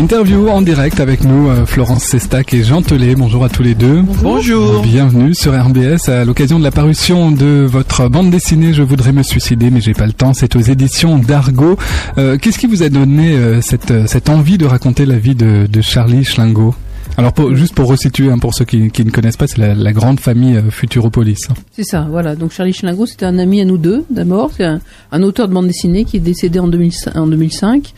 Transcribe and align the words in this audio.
en 0.00 0.62
direct 0.62 1.00
avec 1.00 1.24
nous, 1.24 1.48
euh, 1.48 1.66
Florence 1.66 2.04
Sestac 2.04 2.54
et 2.54 2.62
Jean 2.62 2.82
Telet. 2.82 3.16
Bonjour 3.16 3.44
à 3.44 3.48
tous 3.48 3.64
les 3.64 3.74
deux. 3.74 4.02
Bonjour. 4.22 4.80
Bienvenue 4.82 5.34
sur 5.34 5.52
RBS 5.52 6.08
à 6.08 6.24
l'occasion 6.24 6.60
de 6.60 6.64
la 6.64 6.70
parution 6.70 7.32
de 7.32 7.66
votre 7.68 8.08
bande 8.08 8.30
dessinée 8.30 8.72
Je 8.72 8.82
voudrais 8.84 9.10
me 9.10 9.24
suicider 9.24 9.70
mais 9.70 9.80
j'ai 9.80 9.94
pas 9.94 10.06
le 10.06 10.12
temps. 10.12 10.34
C'est 10.34 10.54
aux 10.54 10.60
éditions 10.60 11.18
d'Argo. 11.18 11.76
Euh, 12.16 12.38
Qu'est-ce 12.38 12.60
qui 12.60 12.68
vous 12.68 12.84
a 12.84 12.88
donné 12.90 13.32
euh, 13.32 13.60
cette, 13.60 14.06
cette 14.08 14.28
envie 14.28 14.56
de 14.56 14.66
raconter 14.66 15.04
la 15.04 15.18
vie 15.18 15.34
de, 15.34 15.66
de 15.66 15.80
Charlie 15.80 16.24
Schlingo? 16.24 16.76
Alors 17.16 17.32
pour, 17.32 17.52
juste 17.56 17.74
pour 17.74 17.88
resituer, 17.88 18.30
hein, 18.30 18.38
pour 18.38 18.54
ceux 18.54 18.64
qui, 18.64 18.92
qui 18.92 19.04
ne 19.04 19.10
connaissent 19.10 19.36
pas, 19.36 19.48
c'est 19.48 19.58
la, 19.58 19.74
la 19.74 19.92
grande 19.92 20.20
famille 20.20 20.56
euh, 20.56 20.70
Futuropolis. 20.70 21.48
C'est 21.72 21.82
ça, 21.82 22.06
voilà. 22.08 22.36
Donc 22.36 22.52
Charlie 22.52 22.72
Schlingo, 22.72 23.04
c'était 23.06 23.26
un 23.26 23.38
ami 23.40 23.60
à 23.60 23.64
nous 23.64 23.78
deux, 23.78 24.04
d'abord. 24.10 24.52
C'est 24.56 24.64
un, 24.64 24.80
un 25.10 25.22
auteur 25.24 25.48
de 25.48 25.54
bande 25.54 25.66
dessinée 25.66 26.04
qui 26.04 26.18
est 26.18 26.20
décédé 26.20 26.60
en, 26.60 26.68
2005, 26.68 27.16
en 27.16 27.26
2005. 27.26 27.94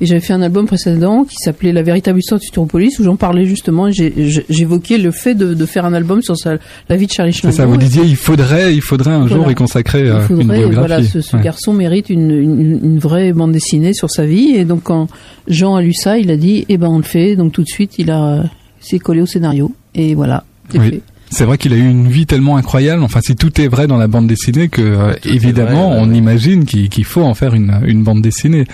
Et 0.00 0.06
j'avais 0.06 0.20
fait 0.20 0.32
un 0.32 0.40
album 0.42 0.66
précédent 0.66 1.24
qui 1.24 1.36
s'appelait 1.36 1.72
La 1.72 1.82
véritable 1.82 2.18
histoire 2.20 2.40
de 2.40 2.44
Futuropolis, 2.44 2.98
où 2.98 3.04
j'en 3.04 3.16
parlais 3.16 3.44
justement. 3.44 3.90
J'évoquais 3.90 4.98
le 4.98 5.10
fait 5.10 5.34
de, 5.34 5.52
de 5.54 5.66
faire 5.66 5.84
un 5.84 5.92
album 5.92 6.22
sur 6.22 6.36
sa- 6.36 6.56
la 6.88 6.96
vie 6.96 7.06
de 7.06 7.12
Charlie 7.12 7.32
C'est 7.32 7.40
Schlingo. 7.40 7.56
ça, 7.56 7.66
vous 7.66 7.76
disiez 7.76 8.02
il 8.04 8.16
faudrait, 8.16 8.74
il 8.74 8.80
faudrait 8.80 9.12
un 9.12 9.26
jour 9.26 9.50
y 9.50 9.54
consacrer 9.54 10.00
il 10.00 10.06
euh, 10.08 10.20
une 10.20 10.26
faudrait, 10.38 10.58
biographie. 10.60 10.74
voilà, 10.76 11.02
ce, 11.02 11.20
ce 11.20 11.36
Ouais. 11.36 11.42
garçon 11.42 11.72
mérite 11.74 12.08
une, 12.10 12.30
une, 12.30 12.80
une 12.82 12.98
vraie 12.98 13.32
bande 13.32 13.52
dessinée 13.52 13.92
sur 13.92 14.10
sa 14.10 14.24
vie. 14.24 14.52
Et 14.56 14.64
donc 14.64 14.84
quand 14.84 15.08
Jean 15.48 15.76
a 15.76 15.82
lu 15.82 15.92
ça, 15.92 16.18
il 16.18 16.30
a 16.30 16.36
dit, 16.36 16.64
eh 16.68 16.78
ben 16.78 16.88
on 16.88 16.98
le 16.98 17.04
fait. 17.04 17.36
Donc 17.36 17.52
tout 17.52 17.62
de 17.62 17.68
suite, 17.68 17.92
il 17.98 18.10
a 18.10 18.44
s'est 18.80 18.98
collé 18.98 19.20
au 19.20 19.26
scénario. 19.26 19.72
Et 19.94 20.14
voilà, 20.14 20.44
c'est 20.70 20.78
Oui. 20.78 20.90
fait. 20.90 21.02
C'est 21.32 21.44
vrai 21.44 21.58
qu'il 21.58 21.72
a 21.72 21.76
eu 21.76 21.88
une 21.88 22.08
vie 22.08 22.26
tellement 22.26 22.56
incroyable. 22.56 23.04
Enfin, 23.04 23.20
si 23.22 23.36
tout 23.36 23.60
est 23.60 23.68
vrai 23.68 23.86
dans 23.86 23.98
la 23.98 24.08
bande 24.08 24.26
dessinée, 24.26 24.68
que 24.68 24.82
euh, 24.82 25.12
Tout 25.22 25.28
est 25.28 25.32
évidemment, 25.34 25.90
vrai, 25.90 25.98
ouais, 25.98 26.02
on 26.04 26.10
ouais. 26.10 26.16
imagine 26.16 26.64
qu'il 26.64 27.04
faut 27.04 27.22
en 27.22 27.34
faire 27.34 27.54
une, 27.54 27.72
une 27.86 28.02
bande 28.02 28.20
dessinée. 28.20 28.64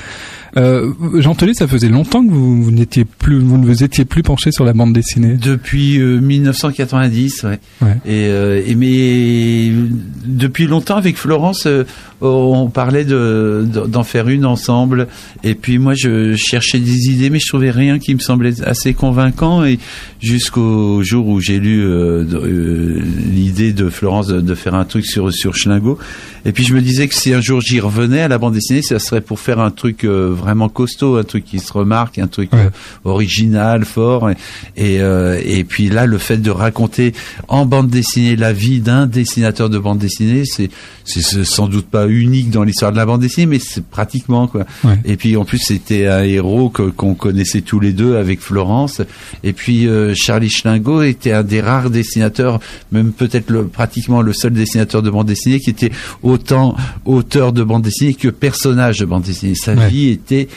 Euh, 0.57 0.93
Jean 1.19 1.35
Telet, 1.35 1.53
ça 1.55 1.67
faisait 1.69 1.89
longtemps 1.89 2.25
que 2.25 2.31
vous, 2.33 2.63
vous 2.63 2.71
n'étiez 2.71 3.05
plus, 3.05 3.39
vous 3.39 3.59
ne 3.59 3.67
vous 3.67 3.83
étiez 3.85 4.05
plus 4.05 4.23
penché 4.23 4.53
sur 4.53 4.65
la 4.65 4.73
bande 4.73 4.93
dessinée. 4.93 5.35
Depuis 5.37 5.99
euh, 5.99 6.19
1990, 6.21 7.43
ouais. 7.45 7.59
Ouais. 7.83 7.97
Et, 8.07 8.27
euh, 8.29 8.63
et 8.67 8.75
mais 8.75 9.71
depuis 10.25 10.67
longtemps 10.67 10.97
avec 10.97 11.17
Florence, 11.17 11.67
euh, 11.67 11.85
on 12.23 12.69
parlait 12.71 13.05
de 13.05 13.67
de- 13.71 13.87
d'en 13.87 14.03
faire 14.05 14.29
une 14.29 14.47
ensemble. 14.47 15.09
Et 15.45 15.55
puis 15.55 15.79
moi, 15.79 15.93
je 15.95 16.35
cherchais 16.37 16.79
des 16.79 17.11
idées, 17.11 17.29
mais 17.31 17.39
je 17.39 17.49
trouvais 17.49 17.71
rien 17.71 17.99
qui 17.99 18.15
me 18.15 18.21
semblait 18.21 18.63
assez 18.63 18.95
convaincant. 18.95 19.65
Et 19.65 19.79
jusqu'au 20.23 21.03
jour 21.03 21.29
où 21.29 21.41
j'ai 21.41 21.59
lu 21.59 21.85
euh, 21.85 22.25
euh, 22.33 23.01
l'idée 23.31 23.73
de 23.73 23.89
Florence 23.91 24.29
de, 24.29 24.41
de 24.41 24.55
faire 24.55 24.75
un 24.75 24.85
truc 24.85 25.05
sur 25.05 25.33
sur 25.33 25.55
Schlingo. 25.55 25.99
Et 26.45 26.53
puis 26.53 26.65
je 26.65 26.75
me 26.75 26.81
disais 26.81 27.09
que 27.09 27.15
si 27.15 27.35
un 27.35 27.41
jour 27.41 27.61
j'y 27.61 27.81
revenais 27.81 28.23
à 28.23 28.29
la 28.29 28.39
bande 28.39 28.55
dessinée, 28.55 28.81
ça 28.83 28.99
serait 28.99 29.21
pour 29.21 29.39
faire 29.41 29.59
un 29.61 29.71
truc 29.71 30.05
euh, 30.05 30.33
vraiment 30.47 30.69
costaud, 30.69 31.17
un 31.17 31.25
truc 31.25 31.45
qui 31.45 31.59
se 31.59 31.73
remarque, 31.73 32.19
un 32.19 32.29
truc 32.29 32.53
Ouais. 32.53 32.61
euh, 32.67 32.71
original, 33.05 33.85
fort. 33.85 34.31
Et, 34.31 34.35
et, 34.77 35.01
euh, 35.01 35.41
et 35.45 35.65
puis 35.65 35.89
là, 35.89 36.07
le 36.07 36.19
fait 36.19 36.39
de 36.39 36.51
raconter 36.51 37.13
en 37.49 37.67
bande 37.67 37.89
dessinée 37.89 38.37
la 38.37 38.53
vie 38.53 38.81
d'un 38.81 39.07
dessinateur 39.07 39.69
de 39.69 39.79
bande 39.79 39.99
dessinée, 39.99 40.45
c'est 40.45 40.71
c'est 41.07 41.45
sans 41.45 41.69
doute 41.69 41.87
pas 41.87 42.09
unique 42.09 42.51
dans 42.51 42.63
l'histoire 42.65 42.93
de 42.93 42.97
la 42.97 43.07
bande 43.07 43.21
dessinée, 43.21 43.47
mais 43.47 43.59
c'est 43.59 43.85
pratiquement 43.85 44.47
quoi. 44.49 44.67
Ouais. 44.85 44.99
Et 45.05 45.17
puis 45.17 45.37
en 45.37 45.45
plus, 45.45 45.59
c'était 45.59 46.07
un 46.07 46.23
héros 46.23 46.69
qu'on 46.71 47.15
connaissait 47.15 47.61
tous 47.63 47.81
les 47.81 47.93
deux 47.93 48.17
avec 48.17 48.41
Florence. 48.41 49.01
Et 49.45 49.53
puis 49.53 49.87
euh, 49.87 50.15
Charlie 50.15 50.51
Schlingo 50.51 51.03
était 51.03 51.33
un 51.33 51.43
des 51.43 51.61
rares 51.61 51.91
dessinateurs, 51.91 52.61
même 52.93 53.13
peut-être 53.13 53.51
le, 53.51 53.67
pratiquement 53.67 54.21
le 54.21 54.33
seul 54.33 54.53
dessinateur 54.53 55.03
de 55.03 55.11
bande 55.11 55.27
dessinée 55.29 55.61
qui 55.61 55.71
était 55.71 55.93
autant 56.23 56.77
auteur 57.05 57.53
de 57.53 57.63
bande 57.63 57.83
dessinée 57.83 58.15
que 58.15 58.29
personnage 58.29 58.99
de 58.99 59.05
bande 59.05 59.23
dessinée. 59.23 59.55
Sa 59.55 59.75
Ouais. 59.75 59.89
vie 59.89 60.09
était 60.09 60.49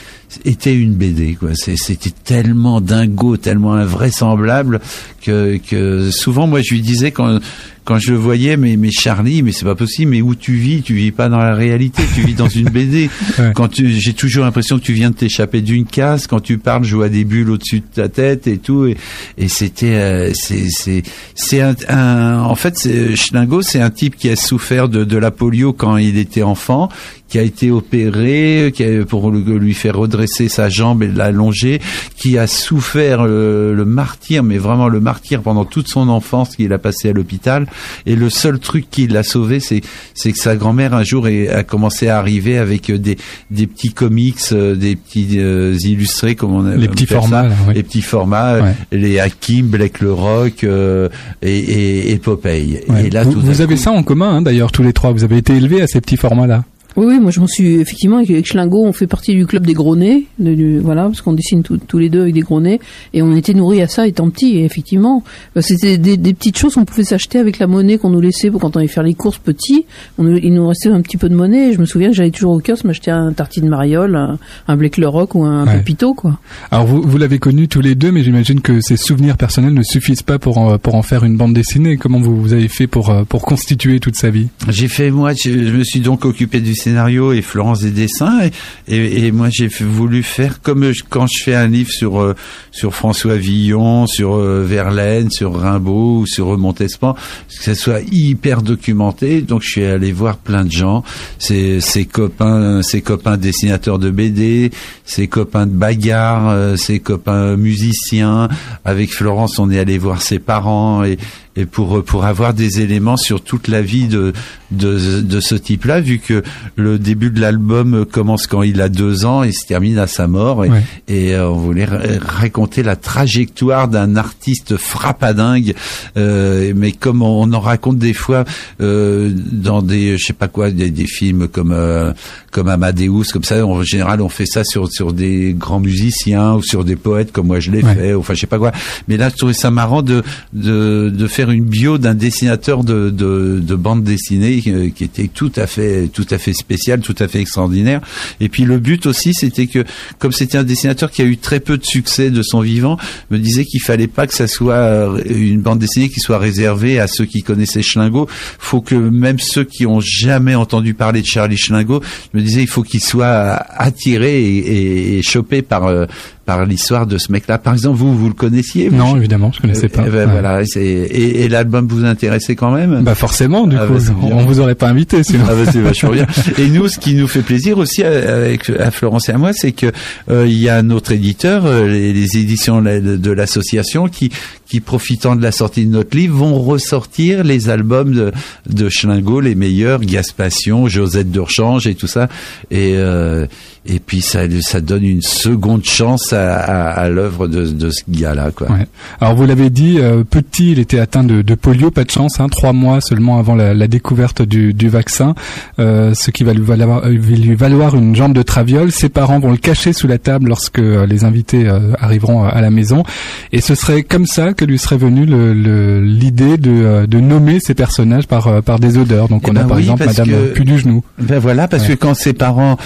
était 0.46 0.76
une 0.76 0.94
BD 0.94 1.36
quoi. 1.36 1.50
C'était 1.56 2.12
tellement 2.24 2.82
dingo, 2.82 3.38
tellement 3.38 3.74
invraisemblable 3.74 4.80
que, 5.24 5.58
que 5.58 6.12
souvent 6.12 6.48
moi 6.48 6.62
je 6.62 6.74
lui 6.74 6.82
disais 6.82 7.12
quand 7.12 7.40
quand 7.86 7.98
je 7.98 8.12
le 8.12 8.18
voyais, 8.20 8.56
mais, 8.56 8.78
mais 8.78 8.92
Charlie, 8.92 9.42
mais 9.42 9.52
c'est 9.52 9.66
pas 9.66 9.74
possible, 9.74 10.12
mais 10.12 10.22
où 10.22 10.36
tu 10.36 10.54
vis? 10.54 10.84
Tu 10.84 10.94
vis 10.94 11.12
pas 11.12 11.28
dans 11.28 11.40
la 11.40 11.56
réalité, 11.56 12.04
tu 12.14 12.22
vis 12.22 12.36
dans 12.36 12.48
une 12.48 12.70
BD. 12.70 13.10
Ouais. 13.40 13.52
Quand 13.56 13.68
tu, 13.70 13.90
j'ai 13.94 14.14
toujours 14.14 14.44
l'impression 14.44 14.78
que 14.78 14.84
tu 14.84 14.94
viens 14.94 15.10
de 15.12 15.16
t'échapper 15.16 15.62
d'une 15.62 15.86
case. 15.86 16.28
Quand 16.28 16.40
tu 16.42 16.58
parles, 16.60 16.84
je 16.84 16.96
vois 16.96 17.10
des 17.10 17.24
bulles 17.24 17.50
au-dessus 17.50 17.80
de 17.80 17.86
ta 17.92 18.08
tête 18.10 18.46
et 18.48 18.58
tout. 18.60 18.86
Et, 18.86 18.98
et 19.40 19.48
c'était, 19.48 19.96
euh, 19.96 20.32
c'est, 20.36 20.68
c'est, 20.70 21.02
c'est 21.36 21.62
un, 21.62 21.74
un- 21.88 22.42
en 22.42 22.54
fait, 22.56 22.78
c'est, 22.78 23.16
Schlingo, 23.16 23.62
c'est 23.64 23.80
un 23.82 23.90
type 23.90 24.18
qui 24.18 24.30
a 24.30 24.36
souffert 24.36 24.88
de, 24.90 25.04
de 25.04 25.18
la 25.18 25.32
polio 25.32 25.74
quand 25.74 25.98
il 25.98 26.18
était 26.18 26.44
enfant, 26.44 26.90
qui 27.30 27.38
a 27.40 27.44
été 27.44 27.72
opéré, 27.72 28.72
qui 28.76 28.84
a, 28.84 29.06
pour 29.06 29.32
le- 29.32 29.58
lui 29.58 29.74
faire 29.74 29.96
redresser 29.96 30.50
sa 30.50 30.68
jambe 30.70 31.04
et 31.04 31.08
l'allonger, 31.08 31.80
qui 32.18 32.38
a 32.38 32.48
souffert 32.48 33.20
euh, 33.22 33.74
le 33.74 33.86
martyr, 33.86 34.44
mais 34.44 34.58
vraiment 34.58 34.88
le 34.90 35.00
martyr 35.00 35.42
pendant 35.42 35.66
toute 35.66 35.88
son 35.88 36.10
enfance 36.10 36.56
qu'il 36.56 36.74
a 36.74 36.78
passé 36.80 37.10
à 37.10 37.14
l'hôpital. 37.14 37.68
Et 38.06 38.16
le 38.16 38.30
seul 38.30 38.60
truc 38.60 38.88
qui 38.90 39.08
l'a 39.08 39.24
sauvé, 39.24 39.60
c'est 39.60 39.82
c'est 40.14 40.32
que 40.32 40.40
sa 40.40 40.56
grand-mère 40.56 40.94
un 40.94 41.04
jour 41.04 41.28
a 41.28 41.64
commencé 41.64 42.08
à 42.08 42.18
arriver 42.18 42.58
avec 42.58 42.90
euh, 42.90 42.98
des 42.98 43.18
des 43.52 43.68
petits 43.68 43.94
comics, 43.94 44.38
euh, 44.52 44.76
des 44.76 44.96
petits 44.96 45.38
euh, 45.40 45.78
illustrés, 45.84 46.36
comme 46.36 46.54
on 46.54 46.64
Les 46.64 46.88
on 46.88 46.92
petits 46.92 47.06
formats, 47.06 47.44
là, 47.44 47.56
oui. 47.68 47.74
les 47.76 47.84
petits 47.84 48.02
formats, 48.02 48.54
euh, 48.56 48.62
Ouais. 48.62 48.74
les 48.92 49.20
Hakim, 49.20 49.68
Blake 49.68 50.00
le 50.02 50.12
Rock 50.14 50.64
euh, 50.64 51.10
et, 51.42 51.58
et, 51.60 52.12
et 52.12 52.18
Popeye. 52.18 52.82
Ouais. 52.90 53.06
Et 53.08 53.10
là, 53.10 53.24
vous 53.24 53.34
tout 53.34 53.42
vous 53.42 53.62
avez 53.62 53.76
coup- 53.76 53.82
ça 53.82 53.92
en 53.92 54.04
commun, 54.04 54.38
hein, 54.38 54.42
d'ailleurs, 54.42 54.72
tous 54.72 54.84
les 54.84 54.94
trois. 54.94 55.12
Vous 55.12 55.24
avez 55.24 55.38
été 55.38 55.54
élevés 55.56 55.82
à 55.82 55.88
ces 55.88 56.02
petits 56.02 56.18
formats-là. 56.18 56.64
Oui, 56.96 57.06
oui, 57.08 57.20
moi 57.20 57.32
je 57.32 57.40
m'en 57.40 57.48
suis 57.48 57.76
effectivement 57.76 58.18
avec, 58.18 58.46
Schlingo, 58.46 58.84
on 58.84 58.92
fait 58.94 59.08
partie 59.08 59.34
du 59.36 59.46
club 59.46 59.66
des 59.66 59.74
gros 59.74 59.96
nez, 59.96 60.26
de- 60.40 60.54
du- 60.56 60.80
voilà, 60.80 61.04
parce 61.04 61.22
qu'on 61.22 61.34
dessine 61.34 61.64
tous- 61.64 61.78
tous 61.78 61.98
les 61.98 62.10
deux 62.10 62.22
avec 62.22 62.34
des 62.34 62.42
gros 62.42 62.60
nez, 62.60 62.80
et 63.14 63.22
on 63.22 63.36
était 63.36 63.54
nourris 63.54 63.82
à 63.82 63.88
ça 63.88 64.08
étant 64.08 64.30
petits. 64.30 64.58
Et 64.58 64.66
effectivement, 64.66 65.24
euh, 65.56 65.62
c'était 65.62 65.98
des, 65.98 66.18
des 66.18 66.34
petites 66.34 66.58
choses 66.58 66.74
qu'on 66.74 66.86
pouvait 66.86 67.04
s'acheter 67.04 67.40
avec 67.40 67.58
la 67.60 67.68
monnaie 67.68 67.98
qu'on 67.98 68.10
nous 68.10 68.20
laissait 68.20 68.52
pour 68.52 68.60
quand 68.60 68.76
on 68.76 68.80
allait 68.80 68.88
faire 68.88 69.04
les 69.04 69.14
courses 69.14 69.38
petits. 69.38 69.86
On, 70.18 70.36
il 70.36 70.54
nous 70.54 70.68
restait 70.68 70.90
un 70.90 71.02
petit 71.02 71.16
peu 71.18 71.30
de 71.30 71.36
monnaie. 71.36 71.70
Et 71.70 71.74
je 71.74 71.80
me 71.80 71.86
souviens 71.86 72.10
que 72.10 72.16
j'allais 72.16 72.32
toujours 72.32 72.52
au 72.54 72.60
kiosque 72.60 72.84
m'acheter 72.84 73.12
un 73.12 73.32
tartine 73.34 73.70
mariole, 73.70 74.16
un, 74.16 74.38
un 74.68 74.78
Rock 75.08 75.36
ou 75.36 75.44
un 75.46 75.66
Ouais. 75.66 75.78
Pépito, 75.78 76.14
quoi. 76.14 76.40
Alors 76.72 76.86
vous, 76.86 77.02
vous 77.02 77.18
l'avez 77.18 77.40
connu 77.40 77.68
tous 77.68 77.82
les 77.82 77.96
deux, 77.96 78.12
mais 78.12 78.24
j'imagine 78.24 78.60
que 78.62 78.82
ces 78.82 78.98
souvenirs 78.98 79.38
personnels 79.38 79.74
ne 79.74 79.84
suffisent 79.84 80.24
pas 80.24 80.38
pour 80.40 80.58
en, 80.58 80.78
pour 80.78 80.96
en 80.96 81.02
faire 81.04 81.24
une 81.24 81.38
bande 81.38 81.54
dessinée. 81.54 81.96
Comment 81.98 82.20
vous, 82.20 82.36
vous 82.42 82.54
avez 82.54 82.68
fait 82.68 82.88
pour, 82.88 83.10
euh, 83.10 83.24
pour 83.24 83.44
constituer 83.44 84.00
toute 84.00 84.16
sa 84.16 84.30
vie? 84.30 84.48
J'ai 84.68 84.88
fait 84.90 85.12
moi, 85.12 85.32
je, 85.34 85.50
je 85.52 85.72
me 85.78 85.84
suis 85.84 86.00
donc 86.02 86.26
occupé 86.26 86.60
du 86.60 86.74
scénario 86.76 86.89
et 86.90 87.42
Florence 87.42 87.82
des 87.82 87.92
dessins 87.92 88.40
et, 88.88 89.32
moi 89.32 89.50
j'ai 89.52 89.68
voulu 89.68 90.24
faire 90.24 90.62
comme 90.62 90.92
quand 91.10 91.28
je 91.28 91.44
fais 91.44 91.56
un 91.56 91.68
livre 91.68 91.92
sur 91.92 92.20
euh, 92.20 92.36
sur 92.72 92.94
François 92.96 93.36
Villon, 93.36 94.08
sur 94.08 94.36
euh, 94.36 94.64
Verlaine, 94.64 95.30
sur 95.30 95.54
Rimbaud 95.56 96.20
ou 96.20 96.26
sur 96.26 96.58
Montespan, 96.58 97.14
que 97.14 97.64
ça 97.64 97.76
soit 97.76 98.02
hyper 98.12 98.62
documenté. 98.62 99.42
Donc 99.42 99.62
je 99.64 99.70
suis 99.70 99.84
allé 99.84 100.12
voir 100.12 100.38
plein 100.38 100.64
de 100.64 100.72
gens, 100.72 101.04
ses, 101.38 101.82
copains, 102.12 102.82
ses 102.82 103.02
copains 103.02 103.38
dessinateurs 103.38 104.00
de 104.00 104.10
BD, 104.10 104.72
ses 105.06 105.28
copains 105.28 105.66
de 105.66 105.74
bagarre, 105.74 106.50
euh, 106.50 106.76
ses 106.76 107.00
copains 107.00 107.56
musiciens. 107.58 108.48
Avec 108.86 109.12
Florence, 109.14 109.60
on 109.60 109.70
est 109.70 109.80
allé 109.80 109.98
voir 109.98 110.22
ses 110.22 110.40
parents 110.40 111.04
et 111.04 111.18
et 111.56 111.66
pour 111.66 112.04
pour 112.04 112.26
avoir 112.26 112.54
des 112.54 112.82
éléments 112.82 113.18
sur 113.18 113.42
toute 113.42 113.68
la 113.68 113.82
vie 113.82 114.08
de 114.08 114.34
de, 114.72 115.22
de 115.22 115.40
ce 115.40 115.56
type-là, 115.56 116.00
vu 116.00 116.20
que 116.20 116.44
le 116.76 117.00
début 117.00 117.32
de 117.32 117.42
l'album 117.42 118.06
commence 118.06 118.46
quand 118.46 118.62
il 118.62 118.82
a 118.82 118.90
deux 118.90 119.26
ans 119.26 119.42
et 119.42 119.52
se 119.52 119.66
termine 119.66 119.98
à 119.98 120.06
sa 120.06 120.28
mort, 120.28 120.64
et, 120.64 120.70
Ouais. 120.70 120.84
et, 121.08 121.34
euh, 121.34 121.50
on 121.50 121.56
voulait 121.58 121.86
ra- 121.86 121.98
raconter 122.22 122.84
la 122.84 122.96
trajectoire 122.96 123.88
d'un 123.88 124.16
artiste 124.16 124.78
frappadingue, 124.78 125.74
euh, 126.18 126.72
mais 126.76 126.92
comme 126.92 127.24
on 127.24 127.52
en 127.52 127.60
raconte 127.60 127.98
des 127.98 128.14
fois 128.14 128.46
euh, 128.80 129.32
dans 129.34 129.82
des 129.82 130.18
je 130.20 130.26
sais 130.28 130.34
pas 130.34 130.48
quoi 130.48 130.70
des, 130.70 130.92
des 130.92 131.08
films 131.08 131.48
comme 131.48 131.72
euh, 131.72 132.14
comme 132.52 132.68
Amadeus, 132.68 133.26
comme 133.34 133.44
ça, 133.44 133.66
en 133.66 133.82
général 133.84 134.22
on 134.22 134.30
fait 134.30 134.46
ça 134.46 134.64
sur 134.64 134.88
sur 134.92 135.14
des 135.14 135.54
grands 135.58 135.80
musiciens 135.80 136.54
ou 136.56 136.62
sur 136.62 136.84
des 136.86 136.96
poètes 136.96 137.32
comme 137.32 137.48
moi 137.48 137.60
je 137.60 137.72
l'ai 137.72 137.80
Ouais. 137.84 137.96
fait, 137.96 138.14
enfin 138.14 138.34
je 138.36 138.42
sais 138.42 138.48
pas 138.48 138.60
quoi. 138.60 138.72
Mais 139.08 139.18
là 139.18 139.30
je 139.30 139.36
trouvais 139.36 139.54
ça 139.54 139.72
marrant 139.72 140.02
de 140.04 140.22
de, 140.54 141.10
de 141.10 141.28
faire 141.28 141.39
une 141.48 141.64
bio 141.64 141.98
d'un 141.98 142.16
dessinateur 142.16 142.84
de, 142.84 143.10
de, 143.10 143.60
de 143.62 143.76
bande 143.76 144.04
dessinée 144.04 144.62
euh, 144.68 144.90
qui 144.90 145.06
était 145.06 145.28
tout 145.28 145.52
à 145.56 145.68
fait 145.68 146.10
tout 146.12 146.28
à 146.30 146.38
fait 146.38 146.54
spécial, 146.54 147.00
tout 147.00 147.16
à 147.20 147.28
fait 147.30 147.40
extraordinaire. 147.40 148.02
Et 148.42 148.50
puis 148.50 148.64
le 148.64 148.80
but 148.80 149.06
aussi, 149.06 149.34
c'était 149.34 149.68
que 149.68 149.86
comme 150.18 150.34
c'était 150.34 150.58
un 150.58 150.64
dessinateur 150.64 151.12
qui 151.12 151.22
a 151.22 151.26
eu 151.26 151.38
très 151.38 151.62
peu 151.62 151.78
de 151.78 151.86
succès 151.86 152.30
de 152.32 152.42
son 152.42 152.60
vivant, 152.60 152.98
me 153.32 153.38
disait 153.38 153.64
qu'il 153.64 153.82
fallait 153.82 154.08
pas 154.08 154.28
que 154.28 154.34
ça 154.34 154.48
soit 154.48 154.74
euh, 154.74 155.22
une 155.30 155.62
bande 155.62 155.80
dessinée 155.80 156.10
qui 156.10 156.20
soit 156.20 156.40
réservée 156.40 157.00
à 157.00 157.08
ceux 157.08 157.26
qui 157.26 157.42
connaissaient 157.42 157.82
Schlingo. 157.82 158.28
Faut 158.58 158.82
que 158.82 158.96
même 158.96 159.40
ceux 159.40 159.64
qui 159.64 159.86
ont 159.86 160.02
jamais 160.02 160.56
entendu 160.56 160.94
parler 160.94 161.22
de 161.22 161.28
Charlie 161.28 161.58
Schlingo, 161.58 162.02
me 162.34 162.42
disais 162.42 162.62
il 162.62 162.68
faut 162.68 162.84
qu'ils 162.84 163.04
soient 163.04 163.54
attirés 163.78 164.42
et, 164.42 164.58
et, 164.58 165.18
et 165.20 165.24
chopés 165.24 165.62
par 165.62 165.86
euh, 165.86 166.06
par 166.50 166.66
l'histoire 166.66 167.06
de 167.06 167.20
ce 167.20 167.32
mec-là. 167.32 167.60
Par 167.60 167.74
exemple, 167.74 168.00
vous, 168.00 168.18
vous 168.18 168.28
le 168.28 168.34
connaissiez 168.34 168.90
Non, 168.90 169.16
évidemment, 169.16 169.52
je 169.52 169.62
connaissais 169.62 169.88
pas. 169.88 170.06
Eh 170.08 170.10
ben, 170.10 170.28
Voilà, 170.28 170.64
et, 170.78 171.44
et 171.44 171.48
l'album 171.48 171.88
vous 171.88 172.06
intéressait 172.06 172.56
quand 172.56 172.72
même 172.72 173.04
Bah 173.04 173.14
forcément, 173.14 173.68
du 173.68 173.78
ah, 173.78 173.86
coup, 173.86 173.94
bah, 173.94 174.30
on 174.32 174.46
vous 174.46 174.60
aurait 174.60 174.74
pas 174.74 174.90
invité 174.90 175.24
sinon. 175.24 175.44
Ah 175.48 175.54
bah, 175.54 175.72
c'est 175.72 175.80
vachement 175.80 176.10
bien. 176.10 176.26
Et 176.58 176.70
nous, 176.70 176.88
ce 176.88 176.98
qui 176.98 177.14
nous 177.14 177.28
fait 177.28 177.44
plaisir 177.44 177.78
aussi 177.78 178.04
avec 178.04 178.72
à 178.72 178.90
Florence 178.90 179.30
et 179.30 179.34
à 179.34 179.38
moi, 179.38 179.54
c'est 179.54 179.74
que 179.74 179.92
euh, 180.32 180.48
il 180.48 180.58
y 180.58 180.70
a 180.70 180.76
un 180.76 180.90
autre 180.90 181.12
éditeur, 181.12 181.68
euh, 181.68 181.88
les, 181.88 182.14
les, 182.14 182.38
éditions 182.38 182.82
de, 182.82 183.32
l'association, 183.32 184.08
qui 184.08 184.32
qui 184.70 184.82
profitant 184.82 185.36
de 185.36 185.42
la 185.42 185.52
sortie 185.52 185.86
de 185.86 185.92
notre 185.92 186.16
livre 186.16 186.38
vont 186.38 186.60
ressortir 186.60 187.44
les 187.44 187.70
albums 187.70 188.14
de, 188.14 188.32
de 188.68 188.90
Schlingo, 188.90 189.42
les 189.42 189.56
meilleurs, 189.56 190.00
Gaspation, 190.00 190.88
Josette 190.88 191.32
Durchange 191.32 191.88
et 191.88 191.96
tout 191.96 192.08
ça. 192.08 192.30
Et 192.70 192.94
euh, 192.96 193.48
et 193.86 194.00
puis 194.00 194.22
ça, 194.22 194.42
ça 194.62 194.82
donne 194.82 195.04
une 195.04 195.22
seconde 195.22 195.86
chance 195.86 196.34
à, 196.34 196.58
à, 196.58 196.90
à 196.90 197.10
l'œuvre 197.10 197.48
de, 197.48 197.66
de, 197.68 197.90
ce 197.90 198.02
gars-là. 198.10 198.52
Quoi. 198.56 198.70
Ouais. 198.72 198.88
Alors 199.22 199.36
vous 199.36 199.46
l'avez 199.46 199.70
dit, 199.70 199.98
euh, 200.00 200.24
petit, 200.24 200.74
il 200.74 200.80
était 200.80 201.00
atteint 201.00 201.24
de, 201.24 201.42
de, 201.42 201.56
polio, 201.56 201.90
pas 201.92 202.04
de 202.04 202.12
chance, 202.12 202.40
hein, 202.40 202.50
trois 202.50 202.74
mois 202.74 203.02
seulement 203.02 203.40
avant 203.40 203.56
la, 203.56 203.74
la 203.74 203.88
découverte 203.88 204.42
du, 204.42 204.74
du 204.74 204.90
vaccin, 204.90 205.34
euh, 205.80 206.14
ce 206.14 206.32
qui 206.32 206.44
va 206.44 206.54
lui, 206.54 206.64
valoir, 206.64 207.06
euh, 207.06 207.10
lui 207.10 207.56
valoir 207.56 207.96
une 207.96 208.16
jambe 208.16 208.34
de 208.34 208.42
traviole. 208.42 208.92
Ses 208.92 209.10
parents 209.10 209.40
vont 209.40 209.52
le 209.52 209.58
cacher 209.58 209.94
sous 209.94 210.08
la 210.08 210.18
table 210.18 210.50
lorsque 210.50 210.80
euh, 210.80 211.06
les 211.06 211.24
invités 211.24 211.68
arriveront 212.00 212.44
à 212.44 212.62
la 212.62 212.70
maison, 212.70 213.04
et 213.52 213.62
ce 213.62 213.76
serait 213.76 214.04
comme 214.04 214.26
ça 214.26 214.54
que 214.54 214.66
lui 214.66 214.78
serait 214.78 214.98
venue 214.98 215.26
l'idée 215.26 216.58
de, 216.58 217.06
de 217.06 217.20
nommer 217.20 217.60
ces 217.60 217.74
personnages 217.74 218.28
par, 218.28 218.62
par 218.64 218.80
des 218.80 218.98
odeurs. 218.98 219.28
Donc 219.28 219.44
eh 219.46 219.52
on 219.52 219.56
a 219.56 219.62
ben 219.62 219.68
par 219.68 219.80
exemple 219.80 220.06
Madame 220.06 220.30
que, 220.54 220.64
du 220.64 220.80
genou. 220.80 221.04
Ben 221.20 221.40
voilà, 221.40 221.68
parce 221.68 221.88
que 221.88 221.94
quand 221.94 222.14
ses 222.14 222.34
parents 222.34 222.78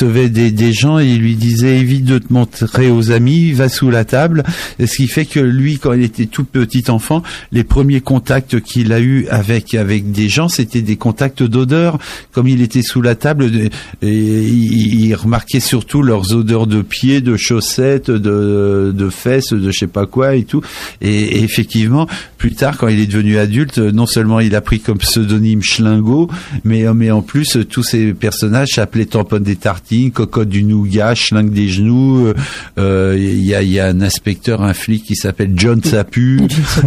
recevaient 0.00 0.28
des, 0.28 0.50
des 0.50 0.72
gens 0.72 0.98
et 0.98 1.06
il 1.06 1.20
lui 1.20 1.36
disait 1.36 1.78
évite 1.78 2.04
de 2.04 2.18
te 2.18 2.32
montrer 2.32 2.90
aux 2.90 3.10
amis, 3.10 3.52
va 3.52 3.68
sous 3.68 3.90
la 3.90 4.04
table. 4.04 4.44
Ce 4.78 4.96
qui 4.96 5.08
fait 5.08 5.26
que 5.26 5.40
lui, 5.40 5.78
quand 5.78 5.92
il 5.92 6.02
était 6.02 6.26
tout 6.26 6.44
petit 6.44 6.84
enfant, 6.88 7.22
les 7.52 7.64
premiers 7.64 8.00
contacts 8.00 8.60
qu'il 8.60 8.92
a 8.92 9.00
eu 9.00 9.26
avec 9.28 9.74
avec 9.74 10.10
des 10.10 10.28
gens, 10.28 10.48
c'était 10.48 10.82
des 10.82 10.96
contacts 10.96 11.42
d'odeur. 11.42 11.98
Comme 12.32 12.48
il 12.48 12.62
était 12.62 12.82
sous 12.82 13.02
la 13.02 13.14
table, 13.14 13.50
et 14.02 14.42
il, 14.42 15.14
remarquait 15.14 15.60
surtout 15.60 16.02
leurs 16.02 16.34
odeurs 16.34 16.66
de 16.66 16.82
pieds, 16.82 17.20
de 17.20 17.36
chaussettes, 17.36 18.10
de, 18.10 18.92
de 18.94 19.10
fesses, 19.10 19.52
de 19.52 19.70
je 19.70 19.78
sais 19.78 19.86
pas 19.86 20.06
quoi 20.06 20.36
et 20.36 20.44
tout. 20.44 20.62
Et, 21.00 21.42
effectivement, 21.42 22.06
plus 22.38 22.54
tard, 22.54 22.78
quand 22.78 22.88
il 22.88 23.00
est 23.00 23.06
devenu 23.06 23.38
adulte, 23.38 23.78
non 23.78 24.06
seulement 24.06 24.40
il 24.40 24.54
a 24.54 24.60
pris 24.60 24.80
comme 24.80 24.98
pseudonyme 24.98 25.62
Schlingo, 25.62 26.30
mais 26.64 26.84
mais 26.94 27.10
en 27.10 27.22
plus 27.22 27.58
tous 27.68 27.82
ces 27.82 28.12
personnages 28.14 28.70
s'appelaient 28.74 29.06
Tampon 29.06 29.40
des 29.40 29.56
tartines 29.56 29.89
cocotte 30.12 30.48
du 30.48 30.64
nougat, 30.64 31.14
schlingue 31.14 31.50
des 31.50 31.68
genoux. 31.68 32.26
Euh, 32.26 32.34
euh, 32.78 33.16
il 33.18 33.44
y, 33.44 33.54
a, 33.54 33.62
y, 33.62 33.78
a, 33.78 33.86
un 33.86 34.00
inspecteur, 34.00 34.62
un 34.62 34.74
flic 34.74 35.04
qui 35.04 35.16
s'appelle 35.16 35.52
John 35.56 35.82
Sapu. 35.84 36.40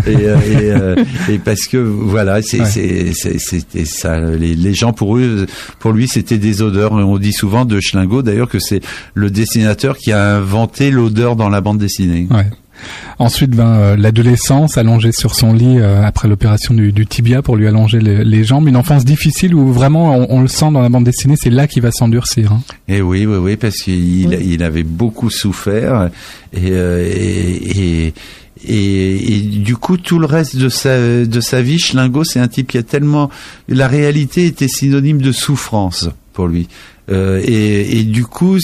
Euh, 0.07 0.95
et, 1.29 1.37
parce 1.39 1.65
que 1.65 1.77
voilà, 1.77 2.41
c'était 2.41 3.13
ça. 3.85 4.19
Les, 4.19 4.73
gens 4.73 4.93
pour 4.93 5.17
eux, 5.17 5.45
pour 5.79 5.91
lui, 5.91 6.07
c'était 6.07 6.37
des 6.37 6.61
odeurs. 6.61 6.93
On 6.93 7.17
dit 7.17 7.33
souvent 7.33 7.65
de 7.65 7.79
Schlingo 7.79 8.21
d'ailleurs 8.21 8.49
que 8.49 8.59
c'est 8.59 8.81
le 9.13 9.29
dessinateur 9.29 9.97
qui 9.97 10.11
a 10.11 10.37
inventé 10.37 10.91
l'odeur 10.91 11.35
dans 11.35 11.49
la 11.49 11.61
bande 11.61 11.77
dessinée. 11.77 12.27
Ouais. 12.31 12.49
Ensuite 13.19 13.55
vint 13.55 13.77
euh, 13.77 13.95
l'adolescence, 13.95 14.77
allongée 14.77 15.11
sur 15.11 15.35
son 15.35 15.53
lit 15.53 15.79
euh, 15.79 16.03
après 16.03 16.27
l'opération 16.27 16.73
du, 16.73 17.05
tibia 17.05 17.41
pour 17.41 17.55
lui 17.55 17.67
allonger 17.67 17.99
les, 17.99 18.43
jambes. 18.43 18.67
Une 18.67 18.77
enfance 18.77 19.05
difficile 19.05 19.53
où 19.55 19.71
vraiment 19.71 20.15
on, 20.29 20.41
le 20.41 20.47
sent 20.47 20.71
dans 20.71 20.81
la 20.81 20.89
bande 20.89 21.03
dessinée, 21.03 21.35
c'est 21.37 21.49
là 21.49 21.67
qu'il 21.67 21.81
va 21.81 21.91
s'endurcir. 21.91 22.51
Hein. 22.51 22.61
Et 22.87 22.97
eh 22.97 23.01
oui, 23.01 23.25
oui, 23.25 23.37
oui, 23.37 23.55
parce 23.55 23.77
qu'il 23.77 24.33
il 24.33 24.63
avait 24.63 24.83
beaucoup 24.83 25.29
souffert 25.29 26.09
et, 26.53 26.69
euh, 26.71 27.09
et, 27.13 28.13
et, 28.65 29.35
et, 29.35 29.41
du 29.41 29.75
coup, 29.75 29.97
tout 29.97 30.19
le 30.19 30.25
reste 30.25 30.55
de 30.57 30.69
sa, 30.69 31.25
de 31.25 31.41
sa 31.41 31.61
vie, 31.61 31.79
Schlingo, 31.79 32.23
c'est 32.23 32.39
un 32.39 32.47
type 32.47 32.67
qui 32.67 32.77
a 32.77 32.83
tellement... 32.83 33.29
La 33.67 33.87
réalité 33.87 34.45
était 34.45 34.67
synonyme 34.67 35.21
de 35.21 35.31
souffrance 35.31 36.09
pour 36.33 36.47
lui. 36.47 36.67
Euh, 37.11 37.41
et, 37.43 37.99
et, 37.99 38.03
du 38.03 38.25
coup, 38.25 38.57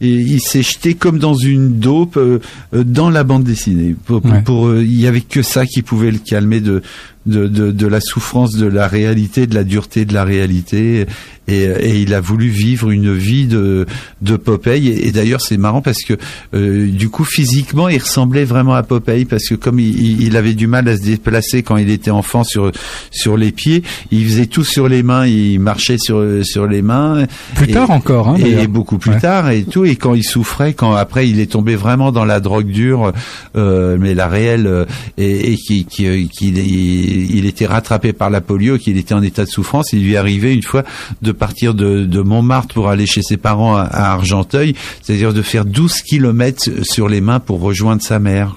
il 0.00 0.40
s'est 0.40 0.62
jeté 0.62 0.94
comme 0.94 1.18
dans 1.18 1.34
une 1.34 1.78
dope 1.78 2.18
euh, 2.18 2.40
dans 2.72 3.08
la 3.08 3.24
bande 3.24 3.44
dessinée. 3.44 3.96
Pour, 4.04 4.20
pour, 4.44 4.68
euh, 4.68 4.82
il 4.82 5.00
y 5.00 5.06
avait 5.06 5.22
que 5.22 5.42
ça 5.42 5.64
qui 5.64 5.82
pouvait 5.82 6.10
le 6.10 6.18
calmer 6.18 6.60
de, 6.60 6.82
de, 7.24 7.46
de, 7.46 7.70
de, 7.72 7.86
la 7.86 8.00
souffrance 8.00 8.56
de 8.56 8.66
la 8.66 8.88
réalité, 8.88 9.46
de 9.46 9.54
la 9.54 9.64
dureté 9.64 10.04
de 10.04 10.12
la 10.12 10.24
réalité. 10.24 11.06
Et, 11.48 11.62
et 11.62 12.00
il 12.00 12.14
a 12.14 12.20
voulu 12.20 12.48
vivre 12.48 12.90
une 12.90 13.14
vie 13.14 13.46
de, 13.46 13.86
de 14.22 14.36
Popeye. 14.36 14.88
Et, 14.88 15.12
d'ailleurs, 15.12 15.40
c'est 15.40 15.56
marrant 15.56 15.82
parce 15.82 16.02
que 16.02 16.14
euh, 16.54 16.88
du 16.88 17.08
coup, 17.08 17.24
physiquement, 17.24 17.88
il 17.88 17.98
ressemblait 17.98 18.44
vraiment 18.44 18.74
à 18.74 18.82
Popeye 18.82 19.24
parce 19.24 19.48
que 19.48 19.54
comme 19.54 19.78
il, 19.78 20.22
il, 20.22 20.36
avait 20.36 20.54
du 20.54 20.66
mal 20.66 20.88
à 20.88 20.96
se 20.96 21.02
déplacer 21.02 21.62
quand 21.62 21.76
il 21.76 21.90
était 21.90 22.10
enfant 22.10 22.44
sur 22.44 22.72
sur 23.10 23.36
les 23.36 23.52
pieds, 23.52 23.82
il 24.10 24.26
faisait 24.26 24.46
tout 24.46 24.64
sur 24.64 24.88
les 24.88 25.02
mains. 25.02 25.26
Il 25.26 25.60
marchait 25.60 25.98
sur 25.98 26.24
sur 26.42 26.66
les 26.66 26.82
mains. 26.82 27.26
Plus 27.54 27.68
tard 27.68 27.90
encore, 27.90 28.28
hein, 28.28 28.36
et 28.36 28.66
beaucoup 28.66 28.98
plus 28.98 29.16
tard 29.18 29.50
et 29.50 29.64
tout. 29.64 29.84
Et 29.84 29.96
quand 29.96 30.14
il 30.14 30.24
souffrait, 30.24 30.74
quand 30.74 30.94
après 30.94 31.28
il 31.28 31.40
est 31.40 31.50
tombé 31.52 31.76
vraiment 31.76 32.12
dans 32.12 32.24
la 32.24 32.40
drogue 32.40 32.70
dure, 32.70 33.12
euh, 33.56 33.96
mais 33.98 34.14
la 34.14 34.28
réelle, 34.28 34.66
euh, 34.66 34.84
et, 35.16 35.52
et 35.52 35.56
qui, 35.56 35.84
qui, 35.84 36.28
qui, 36.28 36.48
il 36.48 37.46
était 37.46 37.66
rattrapé 37.66 38.12
par 38.12 38.30
la 38.30 38.40
polio, 38.40 38.78
qu'il 38.78 38.96
était 38.96 39.14
en 39.14 39.22
état 39.22 39.44
de 39.44 39.50
souffrance. 39.50 39.92
Il 39.92 40.02
lui 40.02 40.16
arrivait 40.16 40.54
une 40.54 40.62
fois 40.62 40.84
de 41.22 41.32
partir 41.36 41.74
de, 41.74 42.04
de 42.04 42.20
Montmartre 42.20 42.74
pour 42.74 42.88
aller 42.88 43.06
chez 43.06 43.22
ses 43.22 43.36
parents 43.36 43.76
à, 43.76 43.86
Argenteuil, 43.86 44.74
c'est-à-dire 45.02 45.32
de 45.32 45.42
faire 45.42 45.64
12 45.64 46.02
kilomètres 46.02 46.70
sur 46.82 47.08
les 47.08 47.20
mains 47.20 47.40
pour 47.40 47.60
rejoindre 47.60 48.02
sa 48.02 48.18
mère. 48.18 48.56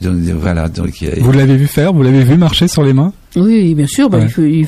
Donc, 0.00 0.16
voilà. 0.40 0.68
Donc, 0.68 1.04
vous 1.20 1.32
l'avez 1.32 1.56
vu 1.56 1.66
faire 1.66 1.92
Vous 1.92 2.02
l'avez 2.02 2.24
vu 2.24 2.36
marcher 2.36 2.68
sur 2.68 2.82
les 2.82 2.92
mains? 2.92 3.12
Oui, 3.36 3.74
bien 3.74 3.86
sûr. 3.86 4.08
Bah, 4.08 4.20
il, 4.38 4.66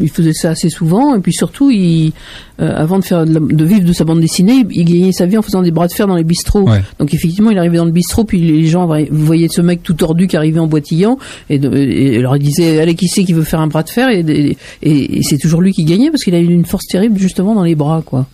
il, 0.00 0.10
faisait 0.10 0.32
ça 0.32 0.50
assez 0.50 0.70
souvent, 0.70 1.14
et 1.14 1.20
puis 1.20 1.32
surtout, 1.32 1.70
il, 1.70 2.12
euh, 2.60 2.72
avant 2.74 2.98
de 2.98 3.04
faire 3.04 3.26
de, 3.26 3.64
vivre 3.64 3.84
de 3.84 3.92
sa 3.92 4.04
bande 4.04 4.20
dessinée, 4.20 4.64
il, 4.70 4.84
gagnait 4.84 5.12
sa 5.12 5.26
vie 5.26 5.36
en 5.36 5.42
faisant 5.42 5.62
des 5.62 5.70
bras 5.70 5.88
de 5.88 5.92
fer 5.92 6.06
dans 6.06 6.16
les 6.16 6.24
bistrots. 6.24 6.68
Donc 6.98 7.12
effectivement, 7.12 7.50
il 7.50 7.58
arrivait 7.58 7.76
dans 7.76 7.84
le 7.84 7.92
bistrot, 7.92 8.24
puis 8.24 8.40
les 8.40 8.66
gens 8.66 8.88
voyaient 9.10 9.48
ce 9.48 9.60
mec 9.60 9.82
tout 9.82 9.94
tordu 9.94 10.26
qui 10.26 10.36
arrivait 10.36 10.60
en 10.60 10.66
boitillant, 10.66 11.18
et, 11.50 11.56
et 11.56 12.20
leur 12.20 12.36
il 12.36 12.42
disait 12.42 12.80
allez 12.80 12.94
qui 12.94 13.08
c'est 13.08 13.24
qui 13.24 13.34
veut 13.34 13.44
faire 13.44 13.60
un 13.60 13.66
bras 13.66 13.82
de 13.82 13.90
fer, 13.90 14.08
et, 14.08 14.56
et 14.82 15.22
c'est 15.22 15.38
toujours 15.38 15.60
lui 15.60 15.72
qui 15.72 15.84
gagnait 15.84 16.10
parce 16.10 16.24
qu'il 16.24 16.34
a 16.34 16.38
une 16.38 16.64
force 16.64 16.86
terrible 16.86 17.18
justement 17.18 17.54
dans 17.54 17.64
les 17.64 17.74
bras, 17.74 18.02
quoi. 18.04 18.26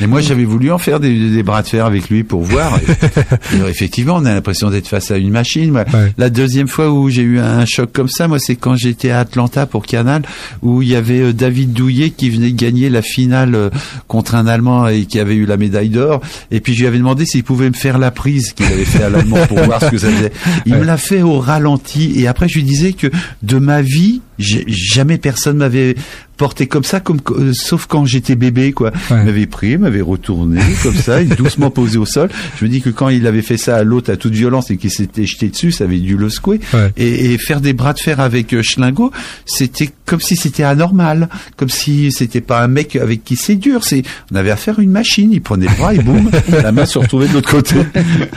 Et 0.00 0.06
moi, 0.06 0.20
j'avais 0.20 0.44
voulu 0.44 0.70
en 0.70 0.78
faire 0.78 1.00
des, 1.00 1.30
des, 1.30 1.42
bras 1.42 1.62
de 1.62 1.68
fer 1.68 1.84
avec 1.84 2.08
lui 2.08 2.22
pour 2.22 2.42
voir. 2.42 2.78
Et, 3.54 3.68
effectivement, 3.68 4.16
on 4.16 4.24
a 4.24 4.32
l'impression 4.32 4.70
d'être 4.70 4.88
face 4.88 5.10
à 5.10 5.16
une 5.16 5.30
machine. 5.30 5.84
La 6.16 6.30
deuxième 6.30 6.68
fois 6.68 6.90
où 6.90 7.08
j'ai 7.10 7.22
eu 7.22 7.40
un 7.40 7.64
choc 7.64 7.90
comme 7.92 8.08
ça, 8.08 8.28
moi, 8.28 8.38
c'est 8.38 8.56
quand 8.56 8.76
j'étais 8.76 9.10
à 9.10 9.20
Atlanta 9.20 9.66
pour 9.66 9.86
Canal, 9.86 10.22
où 10.62 10.82
il 10.82 10.88
y 10.88 10.94
avait 10.94 11.20
euh, 11.20 11.32
David 11.32 11.72
Douillet 11.72 12.10
qui 12.10 12.30
venait 12.30 12.52
gagner 12.52 12.90
la 12.90 13.02
finale 13.02 13.54
euh, 13.54 13.70
contre 14.06 14.34
un 14.34 14.46
Allemand 14.46 14.88
et 14.88 15.04
qui 15.04 15.18
avait 15.18 15.34
eu 15.34 15.46
la 15.46 15.56
médaille 15.56 15.88
d'or. 15.88 16.20
Et 16.50 16.60
puis 16.60 16.74
je 16.74 16.80
lui 16.80 16.86
avais 16.86 16.98
demandé 16.98 17.26
s'il 17.26 17.44
pouvait 17.44 17.68
me 17.68 17.74
faire 17.74 17.98
la 17.98 18.10
prise 18.10 18.52
qu'il 18.52 18.66
avait 18.66 18.84
fait 18.84 19.02
à 19.02 19.10
l'Allemand 19.10 19.46
pour 19.46 19.58
voir 19.64 19.80
ce 19.80 19.90
que 19.90 19.98
ça 19.98 20.10
faisait. 20.10 20.32
Il 20.66 20.74
me 20.74 20.84
l'a 20.84 20.96
fait 20.96 21.22
au 21.22 21.38
ralenti. 21.38 22.12
Et 22.16 22.26
après, 22.26 22.48
je 22.48 22.54
lui 22.54 22.64
disais 22.64 22.92
que 22.92 23.08
de 23.42 23.58
ma 23.58 23.82
vie, 23.82 24.20
jamais 24.38 25.18
personne 25.18 25.58
m'avait 25.58 25.96
porté 26.38 26.66
comme 26.66 26.84
ça, 26.84 27.00
comme 27.00 27.18
euh, 27.32 27.52
sauf 27.52 27.86
quand 27.86 28.06
j'étais 28.06 28.36
bébé, 28.36 28.72
quoi. 28.72 28.92
Il 29.10 29.16
m'avait 29.16 29.46
pris, 29.46 29.76
m'avait 29.76 30.00
retourné 30.00 30.60
comme 30.82 30.94
ça, 30.94 31.22
doucement 31.24 31.70
posé 31.70 31.98
au 31.98 32.06
sol. 32.06 32.30
Je 32.58 32.64
me 32.64 32.70
dis 32.70 32.80
que 32.80 32.88
quand 32.88 33.10
il 33.10 33.26
avait 33.26 33.42
fait 33.42 33.58
ça 33.58 33.76
à 33.76 33.82
l'autre 33.82 34.10
à 34.10 34.16
toute 34.16 34.32
violence 34.32 34.70
et 34.70 34.78
qu'il 34.78 34.90
s'était 34.90 35.26
jeté 35.26 35.48
dessus, 35.48 35.72
ça 35.72 35.84
avait 35.84 35.98
dû 35.98 36.16
le 36.16 36.30
secouer. 36.30 36.60
Et, 36.96 37.32
et, 37.32 37.38
faire 37.38 37.60
des 37.60 37.72
bras 37.72 37.92
de 37.92 37.98
fer 37.98 38.20
avec 38.20 38.54
euh, 38.54 38.62
Schlingo, 38.62 39.10
c'était 39.44 39.90
comme 40.08 40.20
si 40.20 40.36
c'était 40.36 40.64
anormal, 40.64 41.28
comme 41.56 41.68
si 41.68 42.10
c'était 42.10 42.40
pas 42.40 42.62
un 42.62 42.68
mec 42.68 42.96
avec 42.96 43.24
qui 43.24 43.36
c'est 43.36 43.56
dur. 43.56 43.84
C'est, 43.84 44.02
on 44.32 44.36
avait 44.36 44.50
affaire 44.50 44.78
à 44.78 44.82
une 44.82 44.90
machine. 44.90 45.30
Il 45.32 45.40
prenait 45.40 45.66
le 45.66 45.76
bras 45.76 45.94
et 45.94 45.98
boum, 45.98 46.30
la 46.62 46.72
main 46.72 46.86
se 46.86 46.98
retrouvait 46.98 47.28
de 47.28 47.34
l'autre 47.34 47.50
côté. 47.50 47.76